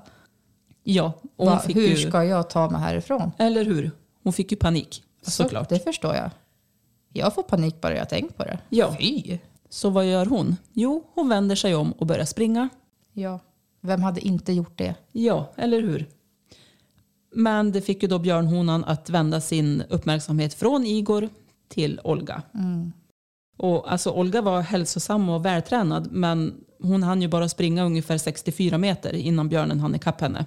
Ja, 0.83 1.13
och 1.35 1.45
Va, 1.45 1.61
hur 1.67 1.87
ju, 1.87 1.97
ska 1.97 2.23
jag 2.23 2.49
ta 2.49 2.69
mig 2.69 2.81
härifrån? 2.81 3.31
Eller 3.37 3.65
hur? 3.65 3.91
Hon 4.23 4.33
fick 4.33 4.51
ju 4.51 4.57
panik, 4.57 5.03
såklart. 5.21 5.69
Det 5.69 5.79
förstår 5.79 6.15
jag. 6.15 6.29
Jag 7.13 7.35
får 7.35 7.43
panik 7.43 7.81
bara 7.81 7.97
jag 7.97 8.09
tänker 8.09 8.33
på 8.33 8.43
det. 8.43 8.59
Ja. 8.69 8.95
Fy! 8.99 9.37
Så 9.73 9.89
vad 9.89 10.05
gör 10.05 10.25
hon? 10.25 10.55
Jo, 10.73 11.03
hon 11.13 11.29
vänder 11.29 11.55
sig 11.55 11.75
om 11.75 11.91
och 11.91 12.07
börjar 12.07 12.25
springa. 12.25 12.69
Ja. 13.13 13.39
Vem 13.81 14.03
hade 14.03 14.21
inte 14.21 14.53
gjort 14.53 14.77
det? 14.77 14.95
Ja, 15.11 15.51
eller 15.55 15.81
hur? 15.81 16.09
Men 17.35 17.71
det 17.71 17.81
fick 17.81 18.03
ju 18.03 18.09
då 18.09 18.19
björnhonan 18.19 18.83
att 18.83 19.09
vända 19.09 19.41
sin 19.41 19.83
uppmärksamhet 19.89 20.53
från 20.53 20.85
Igor 20.85 21.29
till 21.67 21.99
Olga. 22.03 22.41
Och 23.57 23.91
alltså 23.91 24.11
Olga 24.11 24.41
var 24.41 24.61
hälsosam 24.61 25.29
och 25.29 25.45
vältränad 25.45 26.11
men 26.11 26.63
hon 26.81 27.03
hann 27.03 27.21
ju 27.21 27.27
bara 27.27 27.49
springa 27.49 27.83
ungefär 27.83 28.17
64 28.17 28.77
meter 28.77 29.13
innan 29.13 29.49
björnen 29.49 29.79
hann 29.79 29.95
ikapp 29.95 30.21
henne. 30.21 30.45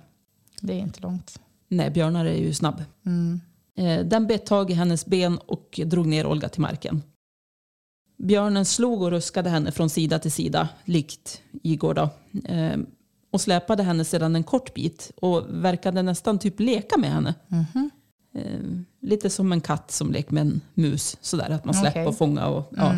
Det 0.60 0.72
är 0.72 0.78
inte 0.78 1.00
långt. 1.00 1.40
Nej, 1.68 1.90
björnar 1.90 2.24
är 2.24 2.36
ju 2.38 2.54
snabb. 2.54 2.84
Eh, 3.76 4.00
Den 4.06 4.26
bet 4.26 4.46
tag 4.46 4.70
i 4.70 4.74
hennes 4.74 5.06
ben 5.06 5.38
och 5.46 5.80
drog 5.84 6.06
ner 6.06 6.26
Olga 6.26 6.48
till 6.48 6.60
marken. 6.60 7.02
Björnen 8.16 8.64
slog 8.64 9.02
och 9.02 9.11
ruskade 9.11 9.50
henne 9.50 9.72
från 9.72 9.90
sida 9.90 10.18
till 10.18 10.33
sida, 10.33 10.68
likt 10.85 11.42
Igor. 11.62 11.94
Då. 11.94 12.09
Eh, 12.44 12.76
Och 13.31 13.40
släpade 13.40 13.83
henne 13.83 14.05
sedan 14.05 14.37
en 14.37 14.44
kort 14.44 14.74
bit 14.74 15.12
och 15.16 15.46
verkade 15.64 16.02
nästan 16.02 16.38
typ 16.38 16.61
leka 16.61 16.96
med 16.98 17.11
henne. 17.11 17.35
Eh, 18.35 18.61
Lite 19.00 19.31
som 19.31 19.52
en 19.52 19.61
katt 19.61 19.90
som 19.90 20.12
leker 20.12 20.33
med 20.35 20.40
en 20.40 20.61
mus. 20.74 21.16
Sådär, 21.20 21.50
att 21.50 21.64
man 21.64 21.74
släpper 21.74 22.00
Okej. 22.00 22.07
och 22.07 22.18
fångar. 22.18 22.48
Och, 22.48 22.72
ja. 22.76 22.94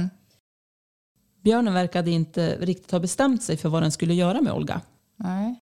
Björnen 1.42 1.74
verkade 1.74 2.10
inte 2.10 2.56
riktigt 2.60 2.90
ha 2.90 2.98
bestämt 3.00 3.42
sig 3.42 3.56
för 3.56 3.68
vad 3.68 3.82
den 3.82 3.92
skulle 3.92 4.14
göra 4.14 4.40
med 4.40 4.52
Olga. 4.52 4.80
Nej. 5.16 5.60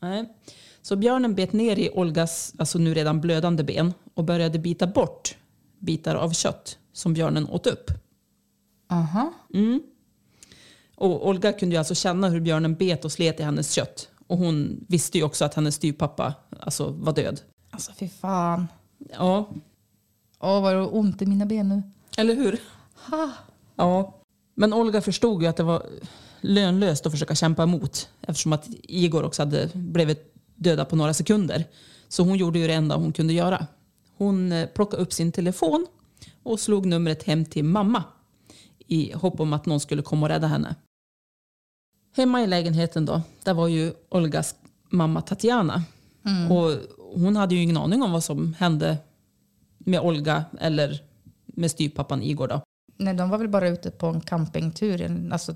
Nej. 0.00 0.34
Så 0.82 0.96
björnen 0.96 1.34
bet 1.34 1.52
ner 1.52 1.78
i 1.78 1.90
Olgas 1.90 2.54
alltså 2.58 2.78
nu 2.78 2.94
redan 2.94 3.20
blödande 3.20 3.62
ben 3.64 3.94
och 4.14 4.24
började 4.24 4.58
bita 4.58 4.86
bort 4.86 5.36
bitar 5.78 6.14
av 6.14 6.30
kött 6.30 6.78
som 6.92 7.14
björnen 7.14 7.46
åt 7.48 7.66
upp. 7.66 7.90
Aha. 8.88 9.32
Mm. 9.54 9.82
Och 10.94 11.28
Olga 11.28 11.52
kunde 11.52 11.74
ju 11.74 11.78
alltså 11.78 11.94
känna 11.94 12.28
hur 12.28 12.40
björnen 12.40 12.74
bet 12.74 13.04
och 13.04 13.12
slet 13.12 13.40
i 13.40 13.42
hennes 13.42 13.72
kött. 13.72 14.08
Och 14.26 14.38
hon 14.38 14.84
visste 14.88 15.18
ju 15.18 15.24
också 15.24 15.44
att 15.44 15.54
hennes 15.54 15.74
styvpappa 15.74 16.34
alltså, 16.60 16.90
var 16.90 17.12
död. 17.12 17.40
Alltså 17.70 17.92
fy 17.92 18.08
fan. 18.08 18.66
Ja, 19.12 19.48
Åh, 20.40 20.62
vad 20.62 20.74
det 20.74 20.80
ont 20.82 21.22
i 21.22 21.26
mina 21.26 21.46
ben 21.46 21.68
nu. 21.68 21.82
eller 22.16 22.34
hur? 22.34 22.60
Ja. 23.76 24.14
Men 24.54 24.72
Olga 24.72 25.00
förstod 25.00 25.42
ju 25.42 25.48
att 25.48 25.56
det 25.56 25.62
var 25.62 25.86
lönlöst 26.40 27.06
att 27.06 27.12
försöka 27.12 27.34
kämpa 27.34 27.62
emot 27.62 28.08
eftersom 28.20 28.52
att 28.52 28.68
Igor 28.82 29.24
också 29.24 29.42
hade 29.42 29.70
blivit 29.74 30.34
döda 30.54 30.84
på 30.84 30.96
några 30.96 31.14
sekunder. 31.14 31.64
Så 32.08 32.22
hon 32.22 32.36
gjorde 32.36 32.58
ju 32.58 32.66
det 32.66 32.72
enda 32.74 32.96
hon 32.96 33.12
kunde 33.12 33.32
göra. 33.32 33.66
Hon 34.16 34.52
eh, 34.52 34.66
plockade 34.66 35.02
upp 35.02 35.12
sin 35.12 35.32
telefon 35.32 35.86
och 36.42 36.60
slog 36.60 36.86
numret 36.86 37.22
hem 37.22 37.44
till 37.44 37.64
mamma 37.64 38.04
i 38.86 39.12
hopp 39.12 39.40
om 39.40 39.52
att 39.52 39.66
någon 39.66 39.80
skulle 39.80 40.02
komma 40.02 40.26
och 40.26 40.30
rädda 40.30 40.46
henne. 40.46 40.74
Hemma 42.16 42.42
i 42.42 42.46
lägenheten 42.46 43.04
då, 43.04 43.22
där 43.44 43.54
var 43.54 43.68
ju 43.68 43.92
Olgas 44.08 44.54
mamma 44.88 45.22
Tatjana. 45.22 45.82
Och 46.50 46.72
hon 47.14 47.36
hade 47.36 47.54
ju 47.54 47.62
ingen 47.62 47.76
aning 47.76 48.02
om 48.02 48.12
vad 48.12 48.24
som 48.24 48.54
hände 48.54 48.98
med 49.78 50.00
Olga 50.00 50.44
eller 50.60 51.02
med 51.46 51.70
styvpappan 51.70 52.22
Igor 52.22 52.48
då. 52.48 52.62
Nej, 52.96 53.14
de 53.14 53.30
var 53.30 53.38
väl 53.38 53.48
bara 53.48 53.68
ute 53.68 53.90
på 53.90 54.06
en 54.06 54.20
campingtur. 54.20 55.02
En, 55.02 55.32
alltså 55.32 55.54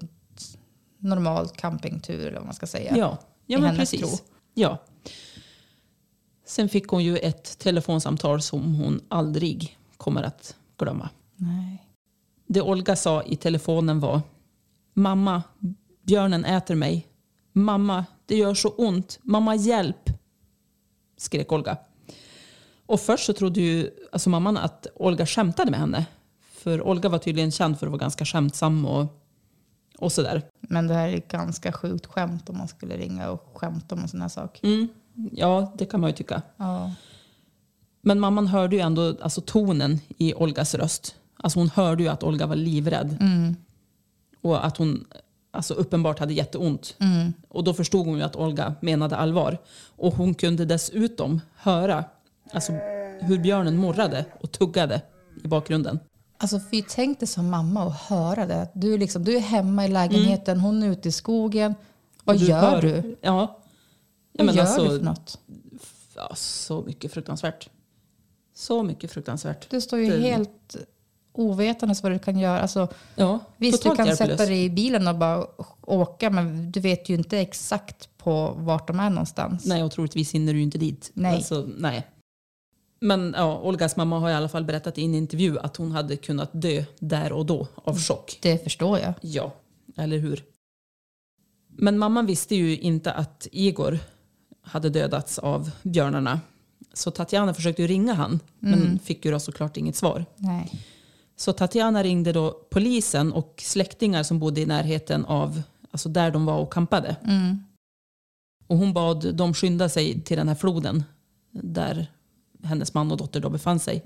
normal 0.99 1.49
campingtur 1.49 2.27
eller 2.27 2.37
vad 2.37 2.45
man 2.45 2.55
ska 2.55 2.67
säga. 2.67 2.97
Ja, 2.97 3.19
ja 3.47 3.59
I 3.59 3.63
men 3.63 3.77
precis. 3.77 4.01
tro. 4.01 4.09
Ja. 4.55 4.79
Sen 6.47 6.69
fick 6.69 6.89
hon 6.89 7.05
ju 7.05 7.17
ett 7.17 7.59
telefonsamtal 7.59 8.43
som 8.43 8.75
hon 8.75 9.01
aldrig 9.09 9.79
kommer 9.97 10.23
att 10.23 10.57
glömma. 10.79 11.09
Nej. 11.37 11.80
Det 12.53 12.63
Olga 12.63 12.97
sa 12.97 13.23
i 13.23 13.37
telefonen 13.37 14.01
var 14.01 14.21
Mamma, 14.95 15.43
björnen 16.03 16.45
äter 16.45 16.75
mig. 16.75 17.07
Mamma, 17.53 18.05
det 18.27 18.37
gör 18.37 18.55
så 18.55 18.69
ont. 18.69 19.19
Mamma, 19.23 19.55
hjälp! 19.55 20.11
Skrek 21.17 21.53
Olga. 21.53 21.77
Och 22.87 23.01
först 23.01 23.27
så 23.27 23.33
trodde 23.33 23.61
ju 23.61 23.91
alltså 24.13 24.31
mamman 24.31 24.57
att 24.57 24.87
Olga 24.95 25.27
skämtade 25.27 25.71
med 25.71 25.81
henne. 25.81 26.07
För 26.53 26.83
Olga 26.83 27.09
var 27.09 27.19
tydligen 27.19 27.51
känd 27.51 27.79
för 27.79 27.87
att 27.87 27.91
vara 27.91 28.01
ganska 28.01 28.25
skämtsam 28.25 28.87
och, 28.87 29.07
och 29.99 30.13
sådär. 30.13 30.43
Men 30.61 30.87
det 30.87 30.95
här 30.95 31.09
är 31.09 31.17
ett 31.17 31.29
ganska 31.29 31.73
sjukt 31.73 32.07
skämt 32.07 32.49
om 32.49 32.59
man 32.59 32.69
skulle 32.69 32.97
ringa 32.97 33.31
och 33.31 33.51
skämta 33.55 33.95
om 33.95 34.01
en 34.01 34.09
sån 34.09 34.23
här 34.23 34.29
sak. 34.29 34.61
Mm. 34.63 34.89
Ja, 35.33 35.73
det 35.79 35.87
kan 35.87 36.01
man 36.01 36.11
ju 36.11 36.17
tycka. 36.17 36.43
Ja. 36.57 36.95
Men 38.01 38.21
mamman 38.21 38.47
hörde 38.47 38.77
ju 38.77 38.83
ändå 38.83 39.17
alltså, 39.21 39.41
tonen 39.41 39.99
i 40.09 40.35
Olgas 40.35 40.75
röst. 40.75 41.17
Alltså 41.43 41.59
hon 41.59 41.69
hörde 41.71 42.03
ju 42.03 42.09
att 42.09 42.23
Olga 42.23 42.47
var 42.47 42.57
livrädd. 42.57 43.17
Och 44.43 44.67
att 44.67 44.77
hon 44.77 45.05
alltså, 45.51 45.75
uppenbart 45.75 46.19
hade 46.19 46.33
jätteont. 46.35 46.97
Och 47.49 47.65
då 47.65 47.75
förstod 47.75 48.07
hon 48.07 48.17
ju 48.19 48.23
att 48.25 48.37
Olga 48.37 48.75
menade 48.81 49.17
allvar. 49.17 49.59
Och 49.97 50.15
hon 50.15 50.35
kunde 50.35 50.65
dessutom 50.65 51.41
höra 51.57 52.05
alltså, 52.53 52.73
hur 53.21 53.39
björnen 53.39 53.77
morrade 53.77 54.25
och 54.41 54.53
tuggade 54.53 55.03
i 55.45 55.49
bakgrunden. 55.49 55.99
Alltså 56.39 56.61
fy, 56.71 56.83
tänk 56.89 57.21
dig 57.21 57.27
som 57.29 57.51
mamma 57.51 57.85
och 57.85 57.93
höra 57.93 58.47
det. 58.47 58.69
Du 58.75 58.99
liksom, 58.99 59.25
du 59.25 59.37
är 59.37 59.41
hemma 59.41 59.85
i 59.85 59.89
lägenheten, 59.89 60.61
hon 60.61 60.83
är 60.83 60.89
ute 60.89 61.09
i 61.09 61.13
skogen. 61.13 61.75
Vad 62.25 62.37
Och 62.37 62.43
gör 62.43 62.61
hör- 62.61 62.83
du? 62.83 63.17
Ja. 63.21 63.59
Vad 64.39 64.47
ja 64.49 64.53
gör 64.53 64.63
alltså, 64.63 64.83
du 64.89 64.99
för 64.99 65.05
något? 65.05 65.39
Ja, 66.17 66.33
så 66.37 66.83
mycket 66.83 67.13
fruktansvärt. 67.13 67.69
Så 68.55 68.83
mycket 68.83 69.11
fruktansvärt. 69.13 69.71
Du 69.71 69.81
står 69.81 69.99
ju 69.99 70.11
Det- 70.11 70.19
helt 70.19 70.77
ovetandes 71.33 72.03
vad 72.03 72.13
du 72.13 72.19
kan 72.19 72.39
göra. 72.39 72.61
Alltså, 72.61 72.89
Ja, 73.15 73.39
visst, 73.57 73.83
du 73.83 73.95
kan 73.95 74.17
sätta 74.17 74.47
dig 74.47 74.65
i 74.65 74.71
bilen 74.71 75.09
och 75.09 75.17
bara 75.17 75.47
åka, 75.83 76.31
men 76.31 76.73
du 76.73 76.81
vet 76.81 77.09
ju 77.09 77.15
inte 77.15 77.39
exakt 77.39 78.19
på 78.19 78.55
vart 78.57 78.87
de 78.87 79.01
är 79.01 79.11
någonstans. 79.11 79.67
Nej, 79.67 79.83
och 79.83 79.93
troligtvis 79.93 80.35
hinner 80.35 80.53
du 80.53 80.59
ju 80.59 80.65
inte 80.65 80.79
dit. 80.79 81.11
Nej. 81.15 81.35
Alltså, 81.35 81.69
nej. 81.77 82.07
Men 83.01 83.35
ja, 83.37 83.61
Olgas 83.61 83.97
mamma 83.97 84.19
har 84.19 84.31
i 84.31 84.35
alla 84.35 84.49
fall 84.49 84.65
berättat 84.65 84.99
i 84.99 85.05
en 85.05 85.15
intervju 85.15 85.59
att 85.59 85.77
hon 85.77 85.93
hade 85.93 86.17
kunnat 86.17 86.51
dö 86.53 86.85
där 86.99 87.33
och 87.33 87.47
då 87.47 87.67
av 87.75 87.99
chock. 87.99 88.39
Det 88.43 88.65
förstår 88.65 88.99
jag. 88.99 89.15
Ja, 89.21 89.53
eller 89.97 90.19
hur? 90.19 90.45
Men 91.77 91.99
mamman 91.99 92.27
visste 92.27 92.55
ju 92.55 92.79
inte 92.79 93.13
att 93.13 93.47
Igor 93.53 93.99
hade 94.63 94.91
dödats 94.91 95.39
av 95.39 95.71
björnarna. 95.83 96.41
Så 96.93 97.11
Tatjana 97.11 97.55
försökte 97.55 97.83
ju 97.83 97.89
ringa 97.89 98.15
han, 98.15 98.41
men 98.59 98.99
fick 98.99 99.25
ju 99.25 99.31
då 99.31 99.41
såklart 99.41 99.77
inget 99.77 99.97
svar. 99.97 100.25
Nej. 100.37 100.73
Så 101.41 101.53
Tatjana 101.53 102.03
ringde 102.03 102.33
då 102.33 102.51
polisen 102.71 103.33
och 103.33 103.63
släktingar 103.65 104.23
som 104.23 104.39
bodde 104.39 104.61
i 104.61 104.67
närheten 104.67 105.25
av 105.25 105.63
alltså 105.91 106.09
där 106.09 106.31
de 106.31 106.47
var 106.47 106.59
och 106.59 106.73
kampade. 106.73 107.17
Och 108.67 108.77
hon 108.77 108.93
bad 108.93 109.35
dem 109.35 109.55
skynda 109.55 109.89
sig 109.89 110.21
till 110.21 110.37
den 110.37 110.49
här 110.49 110.55
floden 110.55 111.05
där 111.51 112.13
hennes 112.63 112.95
man 112.95 113.11
och 113.11 113.17
dotter 113.17 113.41
då 113.41 113.51
befann 113.51 113.79
sig. 113.79 114.03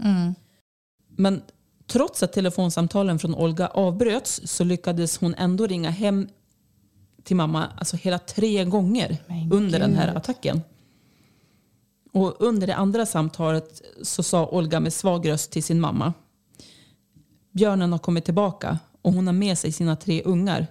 Men 1.08 1.42
trots 1.86 2.22
att 2.22 2.32
telefonsamtalen 2.32 3.18
från 3.18 3.34
Olga 3.34 3.68
avbröts 3.68 4.40
så 4.44 4.64
lyckades 4.64 5.18
hon 5.18 5.34
ändå 5.34 5.66
ringa 5.66 5.90
hem 5.90 6.28
till 7.22 7.36
mamma 7.36 7.66
alltså 7.66 7.96
hela 7.96 8.18
tre 8.18 8.64
gånger 8.64 9.16
Men 9.26 9.52
under 9.52 9.78
den 9.78 9.94
här 9.94 10.06
gud. 10.06 10.16
attacken. 10.16 10.62
Och 12.12 12.36
under 12.38 12.66
det 12.66 12.74
andra 12.74 13.06
samtalet 13.06 13.82
så 14.02 14.22
sa 14.22 14.46
Olga 14.46 14.80
med 14.80 14.92
svag 14.92 15.28
röst 15.28 15.50
till 15.50 15.62
sin 15.62 15.80
mamma. 15.80 16.12
Björnen 17.54 17.92
har 17.92 17.98
kommit 17.98 18.24
tillbaka 18.24 18.78
och 19.02 19.12
hon 19.12 19.26
har 19.26 19.34
med 19.34 19.58
sig 19.58 19.72
sina 19.72 19.96
tre 19.96 20.22
ungar. 20.22 20.66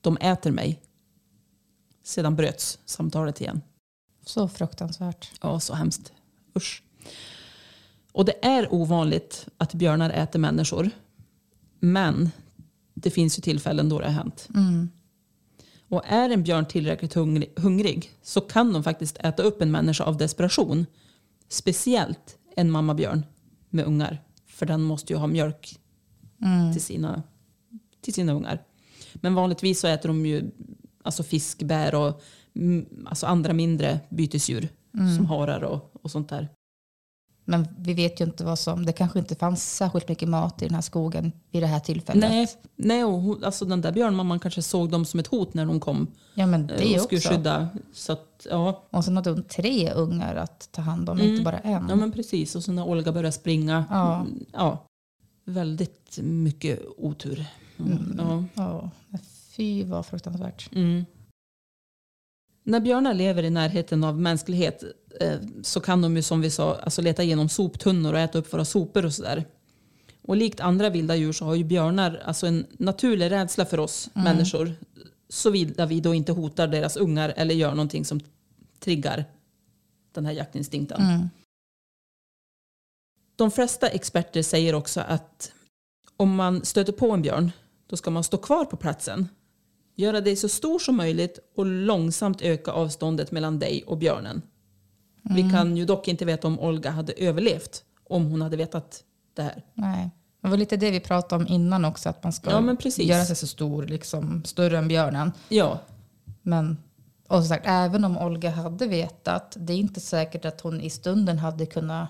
De 0.00 0.16
äter 0.20 0.50
mig. 0.50 0.82
Sedan 2.02 2.36
bröts 2.36 2.78
samtalet 2.84 3.40
igen. 3.40 3.60
Så 4.26 4.48
fruktansvärt. 4.48 5.30
Ja, 5.40 5.60
så 5.60 5.74
hemskt. 5.74 6.12
Usch. 6.56 6.82
Och 8.12 8.24
det 8.24 8.44
är 8.46 8.74
ovanligt 8.74 9.46
att 9.56 9.74
björnar 9.74 10.10
äter 10.10 10.38
människor. 10.38 10.90
Men 11.80 12.30
det 12.94 13.10
finns 13.10 13.38
ju 13.38 13.42
tillfällen 13.42 13.88
då 13.88 13.98
det 13.98 14.06
har 14.06 14.12
hänt. 14.12 14.48
Och 15.88 16.02
är 16.06 16.30
en 16.30 16.42
björn 16.42 16.66
tillräckligt 16.66 17.14
hungrig, 17.14 17.52
hungrig 17.56 18.10
så 18.22 18.40
kan 18.40 18.72
de 18.72 18.84
faktiskt 18.84 19.16
äta 19.16 19.42
upp 19.42 19.62
en 19.62 19.70
människa 19.70 20.04
av 20.04 20.16
desperation. 20.16 20.86
Speciellt 21.48 22.38
en 22.56 22.70
mammabjörn 22.70 23.26
med 23.68 23.84
ungar. 23.84 24.22
För 24.46 24.66
den 24.66 24.82
måste 24.82 25.12
ju 25.12 25.18
ha 25.18 25.26
mjölk 25.26 25.79
till, 26.72 26.82
sina, 26.82 27.22
till 28.00 28.14
sina 28.14 28.32
ungar. 28.32 28.62
Men 29.14 29.34
vanligtvis 29.34 29.80
så 29.80 29.86
äter 29.86 30.08
de 30.08 30.26
ju 30.26 30.50
alltså 31.02 31.22
fisk, 31.22 31.62
bär 31.62 31.94
och 31.94 32.22
mm, 32.54 32.86
alltså 33.06 33.26
andra 33.26 33.52
mindre 33.52 34.00
bytesdjur. 34.08 34.68
Som 35.16 35.26
harar 35.26 35.60
och, 35.64 35.90
och 36.02 36.10
sånt 36.10 36.28
där. 36.28 36.48
Men 37.44 37.68
vi 37.78 37.94
vet 37.94 38.20
ju 38.20 38.24
inte 38.24 38.44
vad 38.44 38.58
som... 38.58 38.86
Det 38.86 38.92
kanske 38.92 39.18
inte 39.18 39.34
fanns 39.34 39.76
särskilt 39.76 40.08
mycket 40.08 40.28
mat 40.28 40.62
i 40.62 40.64
den 40.64 40.74
här 40.74 40.82
skogen 40.82 41.32
vid 41.50 41.62
det 41.62 41.66
här 41.66 41.80
tillfället. 41.80 42.30
Nej, 42.30 42.48
nej 42.76 43.04
och 43.04 43.44
alltså 43.44 43.64
den 43.64 43.80
där 43.80 43.92
björnmamman 43.92 44.38
kanske 44.40 44.62
såg 44.62 44.90
dem 44.90 45.04
som 45.04 45.20
ett 45.20 45.26
hot 45.26 45.54
när 45.54 45.66
de 45.66 45.80
kom 45.80 46.06
Ja, 46.34 46.46
men 46.46 46.70
eh, 46.70 46.76
det 46.78 46.94
och 46.96 47.00
skulle 47.02 47.18
också. 47.18 47.28
skydda. 47.28 47.68
Så 47.92 48.12
att, 48.12 48.46
ja. 48.50 48.82
Och 48.90 49.04
sen 49.04 49.16
hade 49.16 49.30
hon 49.30 49.42
tre 49.42 49.90
ungar 49.92 50.34
att 50.36 50.68
ta 50.72 50.82
hand 50.82 51.08
om, 51.08 51.18
Mm. 51.18 51.30
inte 51.30 51.44
bara 51.44 51.58
en. 51.58 51.86
ja, 51.88 51.96
men 51.96 52.12
precis. 52.12 52.56
Och 52.56 52.64
så 52.64 52.72
när 52.72 52.84
Olga 52.86 53.12
började 53.12 53.32
springa. 53.32 53.84
Ja. 53.90 54.14
mm, 54.20 54.44
ja 54.52 54.86
väldigt 55.44 56.18
mycket 56.22 56.80
otur. 56.96 57.46
Mm. 57.78 58.14
Ja. 58.18 58.44
Ja, 58.54 58.90
fy 59.56 59.84
vad 59.84 60.06
fruktansvärt. 60.06 60.74
Mm. 60.74 61.04
När 62.62 62.80
björnar 62.80 63.14
lever 63.14 63.42
i 63.42 63.50
närheten 63.50 64.04
av 64.04 64.20
mänsklighet 64.20 64.84
eh, 65.20 65.38
så 65.62 65.80
kan 65.80 66.02
de 66.02 66.16
ju 66.16 66.22
som 66.22 66.40
vi 66.40 66.50
sa 66.50 66.74
alltså 66.74 67.02
leta 67.02 67.22
igenom 67.22 67.48
soptunnor 67.48 68.12
och 68.12 68.18
äta 68.18 68.38
upp 68.38 68.52
våra 68.52 68.64
sopor 68.64 69.04
och 69.04 69.14
sådär. 69.14 69.44
Och 70.22 70.36
likt 70.36 70.60
andra 70.60 70.90
vilda 70.90 71.16
djur 71.16 71.32
så 71.32 71.44
har 71.44 71.54
ju 71.54 71.64
björnar 71.64 72.22
alltså 72.24 72.46
en 72.46 72.66
naturlig 72.70 73.30
rädsla 73.30 73.64
för 73.64 73.80
oss 73.80 74.10
människor. 74.12 74.72
Såvida 75.28 75.86
vi 75.86 76.00
då 76.00 76.14
inte 76.14 76.32
hotar 76.32 76.68
deras 76.68 76.96
ungar 76.96 77.32
eller 77.36 77.54
gör 77.54 77.70
någonting 77.70 78.04
som 78.04 78.20
triggar 78.80 79.24
den 80.12 80.26
här 80.26 80.32
jaktinstinkten. 80.32 81.02
Mm. 81.02 81.30
De 83.40 83.50
flesta 83.50 83.88
experter 83.88 84.42
säger 84.42 84.74
också 84.74 85.00
att 85.00 85.52
om 86.16 86.34
man 86.34 86.64
stöter 86.64 86.92
på 86.92 87.10
en 87.10 87.22
björn 87.22 87.52
då 87.86 87.96
ska 87.96 88.10
man 88.10 88.24
stå 88.24 88.36
kvar 88.36 88.64
på 88.64 88.76
platsen. 88.76 89.28
Göra 89.96 90.20
dig 90.20 90.36
så 90.36 90.48
stor 90.48 90.78
som 90.78 90.96
möjligt 90.96 91.38
och 91.56 91.66
långsamt 91.66 92.42
öka 92.42 92.70
avståndet 92.70 93.30
mellan 93.30 93.58
dig 93.58 93.84
och 93.86 93.98
björnen. 93.98 94.42
Vi 95.22 95.50
kan 95.50 95.76
ju 95.76 95.84
dock 95.84 96.08
inte 96.08 96.24
veta 96.24 96.48
om 96.48 96.60
Olga 96.60 96.90
hade 96.90 97.12
överlevt 97.12 97.84
om 98.08 98.26
hon 98.26 98.42
hade 98.42 98.56
vetat 98.56 99.04
det 99.34 99.42
här. 99.42 99.62
Nej. 99.74 100.10
Det 100.42 100.48
var 100.48 100.56
lite 100.56 100.76
det 100.76 100.90
vi 100.90 101.00
pratade 101.00 101.44
om 101.44 101.50
innan 101.50 101.84
också, 101.84 102.08
att 102.08 102.22
man 102.22 102.32
ska 102.32 102.50
Ja, 102.50 102.76
göra 102.96 103.24
sig 103.24 103.36
så 103.36 103.46
stor, 103.46 103.86
liksom 103.86 104.44
större 104.44 104.78
än 104.78 104.88
björnen. 104.88 105.32
Ja, 105.48 105.80
Men 106.42 106.76
och 107.28 107.36
som 107.36 107.44
sagt, 107.44 107.64
även 107.66 108.04
om 108.04 108.18
Olga 108.18 108.50
hade 108.50 108.86
vetat, 108.86 109.56
det 109.60 109.72
är 109.72 109.76
inte 109.76 110.00
säkert 110.00 110.44
att 110.44 110.60
hon 110.60 110.80
i 110.80 110.90
stunden 110.90 111.38
hade 111.38 111.66
kunnat 111.66 112.08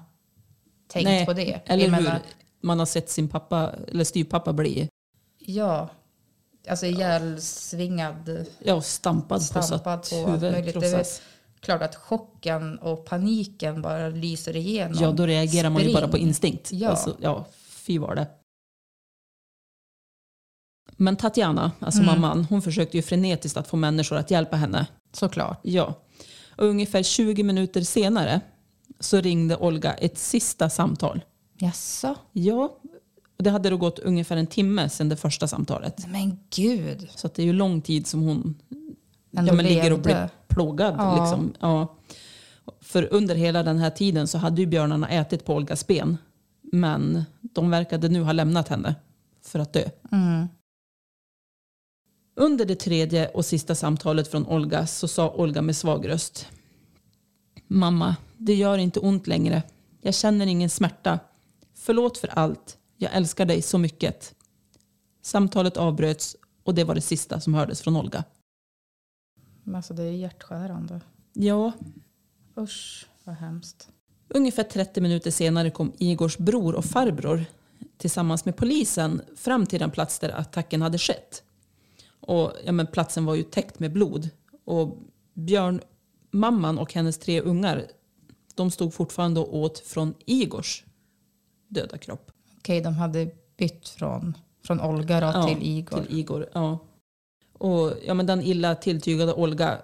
tänkt 0.91 1.05
nej, 1.05 1.27
på 1.27 1.33
det. 1.33 1.61
eller 1.67 1.85
Jag 1.85 1.93
hur? 1.93 2.03
menar, 2.03 2.21
Man 2.61 2.79
har 2.79 2.87
sett 2.87 3.11
sin 3.11 3.29
pappa, 3.29 3.73
eller 3.89 4.05
styvpappa 4.05 4.53
bli 4.53 4.89
Ja, 5.39 5.89
alltså 6.69 6.87
ihjälsvingad, 6.87 8.47
ja, 8.59 8.81
stampad, 8.81 9.39
på 9.39 9.45
så 9.45 9.63
stampad 9.63 9.93
att 9.99 10.11
på 10.11 10.17
huvudet 10.17 10.53
möjligt. 10.53 10.75
Det 10.81 10.87
är 10.87 10.91
krossas. 10.91 11.23
klart 11.61 11.83
att 11.83 11.95
chocken 11.97 12.79
och 12.79 13.05
paniken 13.05 13.83
bara 13.83 14.09
lyser 14.09 14.57
igenom. 14.57 14.99
Ja, 15.03 15.11
då 15.13 15.27
reagerar 15.27 15.71
man 15.71 15.83
ju 15.83 15.95
bara 15.95 16.09
på 16.09 16.19
instinkt. 16.19 16.73
Ja. 16.73 16.89
Alltså, 16.91 17.17
ja, 17.21 17.45
fy 17.69 17.99
var 17.99 18.15
det. 18.15 18.27
Men 20.97 21.17
Tatjana, 21.17 21.73
alltså 21.81 22.03
Mm. 22.03 22.15
mamman, 22.21 22.45
hon 22.45 22.63
försökte 22.63 22.97
ju 22.97 23.03
frenetiskt 23.03 23.57
att 23.57 23.69
få 23.69 23.77
människor 23.77 24.17
att 24.17 24.31
hjälpa 24.31 24.57
henne. 24.57 24.87
Såklart. 25.13 25.59
Ja. 25.63 25.95
Och 26.57 26.65
ungefär 26.67 27.03
20 27.03 27.43
minuter 27.43 27.81
senare 27.81 28.41
så 29.01 29.21
ringde 29.21 29.57
Olga 29.57 29.93
ett 29.93 30.19
sista 30.19 30.71
samtal. 30.71 31.25
Jaså? 31.59 32.15
Ja, 32.33 32.79
och 33.37 33.45
det 33.45 33.51
hade 33.51 33.71
då 33.71 33.77
gått 33.77 33.99
ungefär 33.99 34.37
en 34.37 34.47
timme 34.47 34.89
sedan 34.89 35.09
det 35.09 35.17
första 35.17 35.49
samtalet. 35.49 36.07
Men 36.09 36.39
gud. 36.51 37.09
Så 37.15 37.29
det 37.35 37.43
är 37.43 37.47
ju 37.47 37.53
lång 37.53 37.81
tid 37.81 38.07
som 38.07 38.23
hon 38.23 38.63
ja, 39.31 39.43
men 39.43 39.67
ligger 39.67 39.93
och 39.93 40.01
blir 40.01 40.31
plågad. 40.49 40.95
Ja. 40.99 41.21
Liksom. 41.21 41.53
Ja. 41.61 41.97
För 42.81 43.09
under 43.13 43.35
hela 43.35 43.63
den 43.63 43.79
här 43.79 43.91
tiden 43.91 44.29
så 44.29 44.39
hade 44.39 44.61
ju 44.61 44.67
björnarna 44.67 45.09
ätit 45.09 45.45
på 45.45 45.55
Olgas 45.55 45.87
ben. 45.87 46.17
Men 46.63 47.25
de 47.41 47.71
verkade 47.71 48.09
nu 48.09 48.23
ha 48.23 48.33
lämnat 48.33 48.69
henne 48.69 48.95
för 49.43 49.59
att 49.59 49.73
dö. 49.73 49.91
Mm. 50.13 50.49
Under 52.37 52.65
det 52.65 52.77
tredje 52.77 53.29
och 53.29 53.45
sista 53.45 53.75
samtalet 53.75 54.29
från 54.29 54.47
Olga 54.47 54.87
så 54.87 55.09
sa 55.09 55.31
Olga 55.31 55.63
med 55.63 55.77
svag 55.77 56.09
röst. 56.09 56.47
Mamma, 57.67 58.17
det 58.41 58.55
gör 58.55 58.79
inte 58.79 59.01
ont 59.01 59.27
längre. 59.27 59.63
Jag 60.01 60.15
känner 60.15 60.47
ingen 60.47 60.71
smärta. 60.71 61.19
Förlåt 61.75 62.19
för 62.19 62.29
allt. 62.29 62.79
Jag 62.97 63.15
älskar 63.15 63.47
dig 63.47 63.63
så 63.63 63.79
mycket. 63.79 64.35
Samtalet 65.23 65.77
avbröts 65.77 66.37
och 66.65 66.75
det 66.75 66.85
var 66.85 66.95
det 66.95 67.01
sista 67.01 67.41
som 67.41 67.55
hördes 67.55 67.81
från 67.81 67.97
Olga. 67.97 68.25
Men 69.65 69.75
alltså 69.75 69.95
det 69.95 70.03
är 70.03 70.13
hjärtskärande. 70.13 71.01
Ja, 71.33 71.73
Usch, 72.59 73.07
vad 73.25 73.35
hemskt. 73.35 73.89
Ungefär 74.29 74.63
30 74.63 75.01
minuter 75.01 75.31
senare 75.31 75.71
kom 75.71 75.93
Igors 75.99 76.39
bror 76.39 76.75
och 76.75 76.85
farbror 76.85 77.45
tillsammans 77.97 78.45
med 78.45 78.57
polisen 78.57 79.23
fram 79.37 79.67
till 79.67 79.81
den 79.81 79.91
plats 79.91 80.19
där 80.19 80.29
attacken 80.29 80.83
hade 80.83 80.99
skett. 80.99 81.43
Och, 82.21 82.53
ja, 82.65 82.73
men 82.73 82.87
platsen 82.87 83.25
var 83.25 83.35
ju 83.35 83.43
täckt 83.43 83.79
med 83.79 83.93
blod. 83.93 84.31
Och 84.65 84.99
Björn, 85.35 85.81
mamman 86.31 86.79
och 86.79 86.95
hennes 86.95 87.19
tre 87.19 87.41
ungar 87.41 87.87
de 88.61 88.71
stod 88.71 88.95
fortfarande 88.95 89.41
och 89.41 89.57
åt 89.57 89.79
från 89.79 90.15
Igors 90.27 90.85
döda 91.69 91.99
kropp. 91.99 92.33
Okej, 92.59 92.81
de 92.81 92.95
hade 92.95 93.31
bytt 93.57 93.89
från, 93.89 94.37
från 94.65 94.81
Olga 94.81 95.21
då 95.21 95.27
Ja, 95.27 95.49
till 95.49 95.63
Igor. 95.63 96.03
Till 96.03 96.19
Igor 96.19 96.49
ja. 96.53 96.79
Och, 97.53 97.93
ja, 98.07 98.15
men 98.15 98.27
den 98.27 98.43
illa 98.43 98.75
tilltygade 98.75 99.35
Olga 99.35 99.79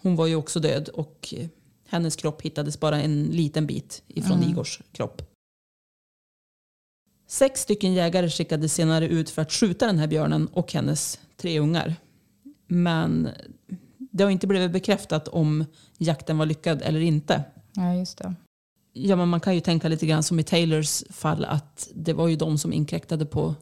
hon 0.00 0.16
var 0.16 0.26
ju 0.26 0.36
också 0.36 0.60
död 0.60 0.88
och 0.88 1.34
eh, 1.36 1.46
hennes 1.88 2.16
kropp 2.16 2.42
hittades 2.42 2.80
bara 2.80 3.02
en 3.02 3.24
liten 3.24 3.66
bit 3.66 4.02
ifrån 4.06 4.38
Mm. 4.38 4.50
Igors 4.50 4.80
kropp. 4.92 5.22
Sex 7.26 7.60
stycken 7.60 7.92
jägare 7.92 8.30
skickades 8.30 8.74
senare 8.74 9.08
ut 9.08 9.30
för 9.30 9.42
att 9.42 9.52
skjuta 9.52 9.86
den 9.86 9.98
här 9.98 10.06
björnen 10.06 10.46
och 10.52 10.72
hennes 10.72 11.20
tre 11.36 11.60
ungar. 11.60 11.96
Men 12.66 13.28
det 13.98 14.24
har 14.24 14.30
inte 14.30 14.46
blivit 14.46 14.72
bekräftat 14.72 15.28
om 15.28 15.64
jakten 15.98 16.38
var 16.38 16.46
lyckad 16.46 16.82
eller 16.82 17.00
inte. 17.00 17.44
Ja, 17.78 17.94
just 17.94 18.18
det. 18.18 18.34
Ja, 18.92 19.16
men 19.16 19.28
man 19.28 19.40
kan 19.40 19.54
ju 19.54 19.60
tänka 19.60 19.88
lite 19.88 20.06
grann 20.06 20.22
som 20.22 20.40
i 20.40 20.42
Taylors 20.42 21.02
fall 21.10 21.44
att 21.44 21.88
det 21.94 22.12
var 22.12 22.28
ju 22.28 22.36
de 22.36 22.58
som 22.58 22.72
inkräktade 22.72 23.26
på 23.26 23.54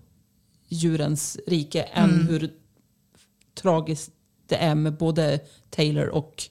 djurens 0.68 1.38
rike 1.46 1.82
än 1.82 2.10
Mm. 2.10 2.26
hur 2.28 2.50
tragiskt 3.54 4.12
det 4.46 4.56
är 4.56 4.74
med 4.74 4.96
både 4.96 5.38
Taylor 5.70 6.06
och 6.08 6.42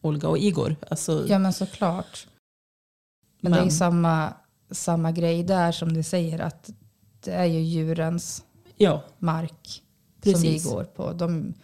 Olga 0.00 0.28
och 0.28 0.38
Igor. 0.38 0.76
Alltså, 0.90 1.26
Ja, 1.28 1.38
men 1.38 1.52
såklart. 1.52 2.26
Men, 3.40 3.52
det 3.52 3.58
är 3.58 3.68
samma, 3.70 4.34
samma 4.70 5.12
grej 5.12 5.42
där 5.44 5.72
som 5.72 5.92
du 5.92 6.02
säger 6.02 6.38
att 6.38 6.70
det 7.20 7.30
är 7.32 7.44
ju 7.44 7.60
djurens 7.60 8.44
ja, 8.76 9.02
mark 9.18 9.82
som 10.22 10.32
vi 10.32 10.32
Precis. 10.32 10.64
går 10.72 10.84
på. 10.84 11.12
De, 11.12 11.54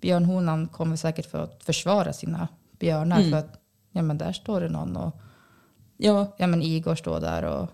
björnhonan 0.00 0.68
kommer 0.68 0.96
säkert 0.96 1.30
för 1.30 1.38
att 1.44 1.64
försvara 1.64 2.12
sina 2.12 2.48
björnar 2.78 3.18
Mm. 3.18 3.30
för 3.30 3.38
att 3.38 3.59
ja, 3.92 4.02
men 4.02 4.18
där 4.18 4.32
står 4.32 4.60
det 4.60 4.68
någon 4.68 4.96
och 4.96 5.20
ja 5.96 6.34
ja, 6.38 6.46
men 6.46 6.62
Igor 6.62 6.94
står 6.94 7.20
där 7.20 7.42
och, 7.42 7.68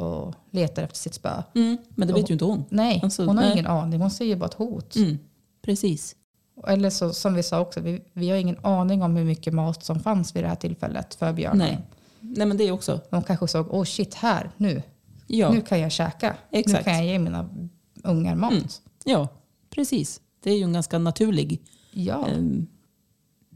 och 0.00 0.34
letar 0.50 0.82
efter 0.82 0.98
sitt 0.98 1.14
spö. 1.14 1.42
mm, 1.54 1.76
men 1.88 2.08
det 2.08 2.14
vet 2.14 2.30
ju 2.30 2.32
inte 2.32 2.44
hon. 2.44 2.64
Nej, 2.68 3.00
Alltså, 3.02 3.24
hon 3.24 3.36
har 3.36 3.44
nej. 3.44 3.52
ingen 3.52 3.66
aning. 3.66 4.00
Hon 4.00 4.10
ser 4.10 4.24
ju 4.24 4.36
bara 4.36 4.46
ett 4.46 4.54
hot. 4.54 4.96
Mm, 4.96 5.18
precis. 5.62 6.16
Eller 6.66 6.90
så, 6.90 7.12
som 7.12 7.34
vi 7.34 7.42
sa 7.42 7.60
också, 7.60 7.80
vi, 7.80 8.02
vi 8.12 8.30
har 8.30 8.36
ingen 8.36 8.58
aning 8.62 9.02
om 9.02 9.16
hur 9.16 9.24
mycket 9.24 9.54
mat 9.54 9.84
som 9.84 10.00
fanns 10.00 10.36
vid 10.36 10.44
det 10.44 10.48
här 10.48 10.56
tillfället 10.56 11.14
för 11.14 11.32
björnen. 11.32 11.58
Nej. 11.58 11.78
Nej, 12.20 12.46
men 12.46 12.56
det 12.56 12.64
är 12.64 12.72
också. 12.72 13.00
De 13.10 13.22
kanske 13.22 13.48
såg, 13.48 13.66
åh 13.70 13.84
shit, 13.84 14.14
här, 14.14 14.50
nu. 14.56 14.82
Ja, 15.26 15.50
Nu 15.50 15.60
kan 15.60 15.80
jag 15.80 15.92
käka. 15.92 16.36
Exakt. 16.50 16.78
Nu 16.86 16.92
kan 16.92 16.94
jag 16.98 17.06
ge 17.06 17.18
mina 17.18 17.48
ungar 18.04 18.34
mat. 18.34 18.52
Mm. 18.52 18.64
ja 19.04 19.28
precis. 19.70 20.20
Det 20.42 20.50
är 20.50 20.56
ju 20.58 20.64
en 20.64 20.72
ganska 20.72 20.98
naturlig 20.98 21.62
Ja, 21.92 22.26
ehm, 22.28 22.66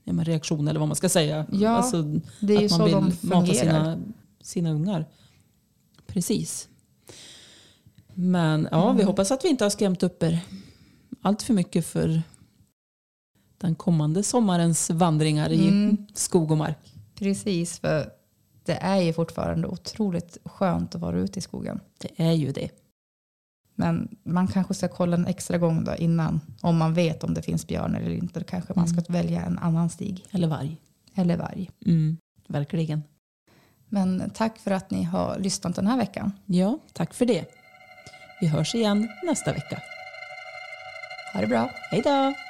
ja, 0.05 0.13
men 0.13 0.25
reaktion 0.25 0.69
eller 0.69 0.81
vad 0.81 0.89
man 0.89 0.97
ska 0.97 1.09
säga. 1.09 1.47
Ja, 1.53 1.71
alltså, 1.71 2.03
det 2.41 2.55
är 2.57 2.61
ju 2.61 2.65
att 2.67 2.71
man 2.71 2.79
så 2.79 2.85
vill 2.85 2.95
de 2.95 3.29
mata 3.29 3.55
sina, 3.55 4.01
sina 4.41 4.71
ungar. 4.71 5.07
Precis. 6.07 6.69
Men 8.15 8.69
ja, 8.71 8.85
Mm. 8.85 8.97
vi 8.97 9.03
hoppas 9.03 9.31
att 9.31 9.45
vi 9.45 9.49
inte 9.49 9.65
har 9.65 9.71
skrämt 9.71 10.03
upp 10.03 10.23
er 10.23 10.41
allt 11.23 11.43
för 11.43 11.55
mycket 11.55 11.87
för 11.87 12.23
den 13.59 13.75
kommande 13.75 14.23
sommarens 14.23 14.91
vandringar 14.91 15.51
i 15.53 15.69
Mm. 15.69 16.07
skog 16.15 16.51
och 16.51 16.57
mark. 16.59 16.95
precis. 17.15 17.79
För 17.79 18.11
det 18.65 18.73
är 18.73 19.01
ju 19.01 19.13
fortfarande 19.13 19.69
otroligt 19.69 20.39
skönt 20.45 20.95
att 20.95 21.01
vara 21.01 21.19
ute 21.19 21.39
i 21.39 21.43
skogen. 21.43 21.81
Det 21.99 22.11
är 22.17 22.33
ju 22.33 22.53
det. 22.53 22.71
Men 23.81 24.09
man 24.22 24.49
kanske 24.49 24.74
ska 24.74 24.89
kolla 24.89 25.16
en 25.16 25.26
extra 25.26 25.59
gång 25.59 25.85
då 25.85 25.95
innan. 25.97 26.41
Om 26.61 26.76
man 26.76 26.95
vet 26.95 27.24
om 27.24 27.35
det 27.35 27.43
finns 27.43 27.66
björn 27.66 27.95
eller 27.95 28.11
inte. 28.11 28.41
Då 28.41 28.47
kanske 28.47 28.72
man 28.76 28.89
ska 28.89 29.12
välja 29.12 29.43
en 29.43 29.59
annan 29.59 29.91
stig. 29.91 30.24
Eller 30.31 30.49
varg. 30.49 30.76
Eller 31.14 31.37
varg. 31.37 31.70
Mm, 31.87 32.16
verkligen. 32.49 33.03
Men 33.89 34.31
tack 34.35 34.59
för 34.59 34.70
att 34.70 34.91
ni 34.91 35.03
har 35.03 35.39
lyssnat 35.39 35.76
den 35.76 35.87
här 35.87 35.97
veckan. 35.97 36.33
Ja, 36.47 36.78
tack 36.93 37.14
för 37.14 37.26
det. 37.26 37.45
Vi 38.41 38.47
hörs 38.47 38.74
igen 38.74 39.09
nästa 39.22 39.53
vecka. 39.53 39.83
Ha 41.33 41.41
det 41.41 41.47
bra. 41.47 41.70
Hej 41.91 42.03
då! 42.05 42.50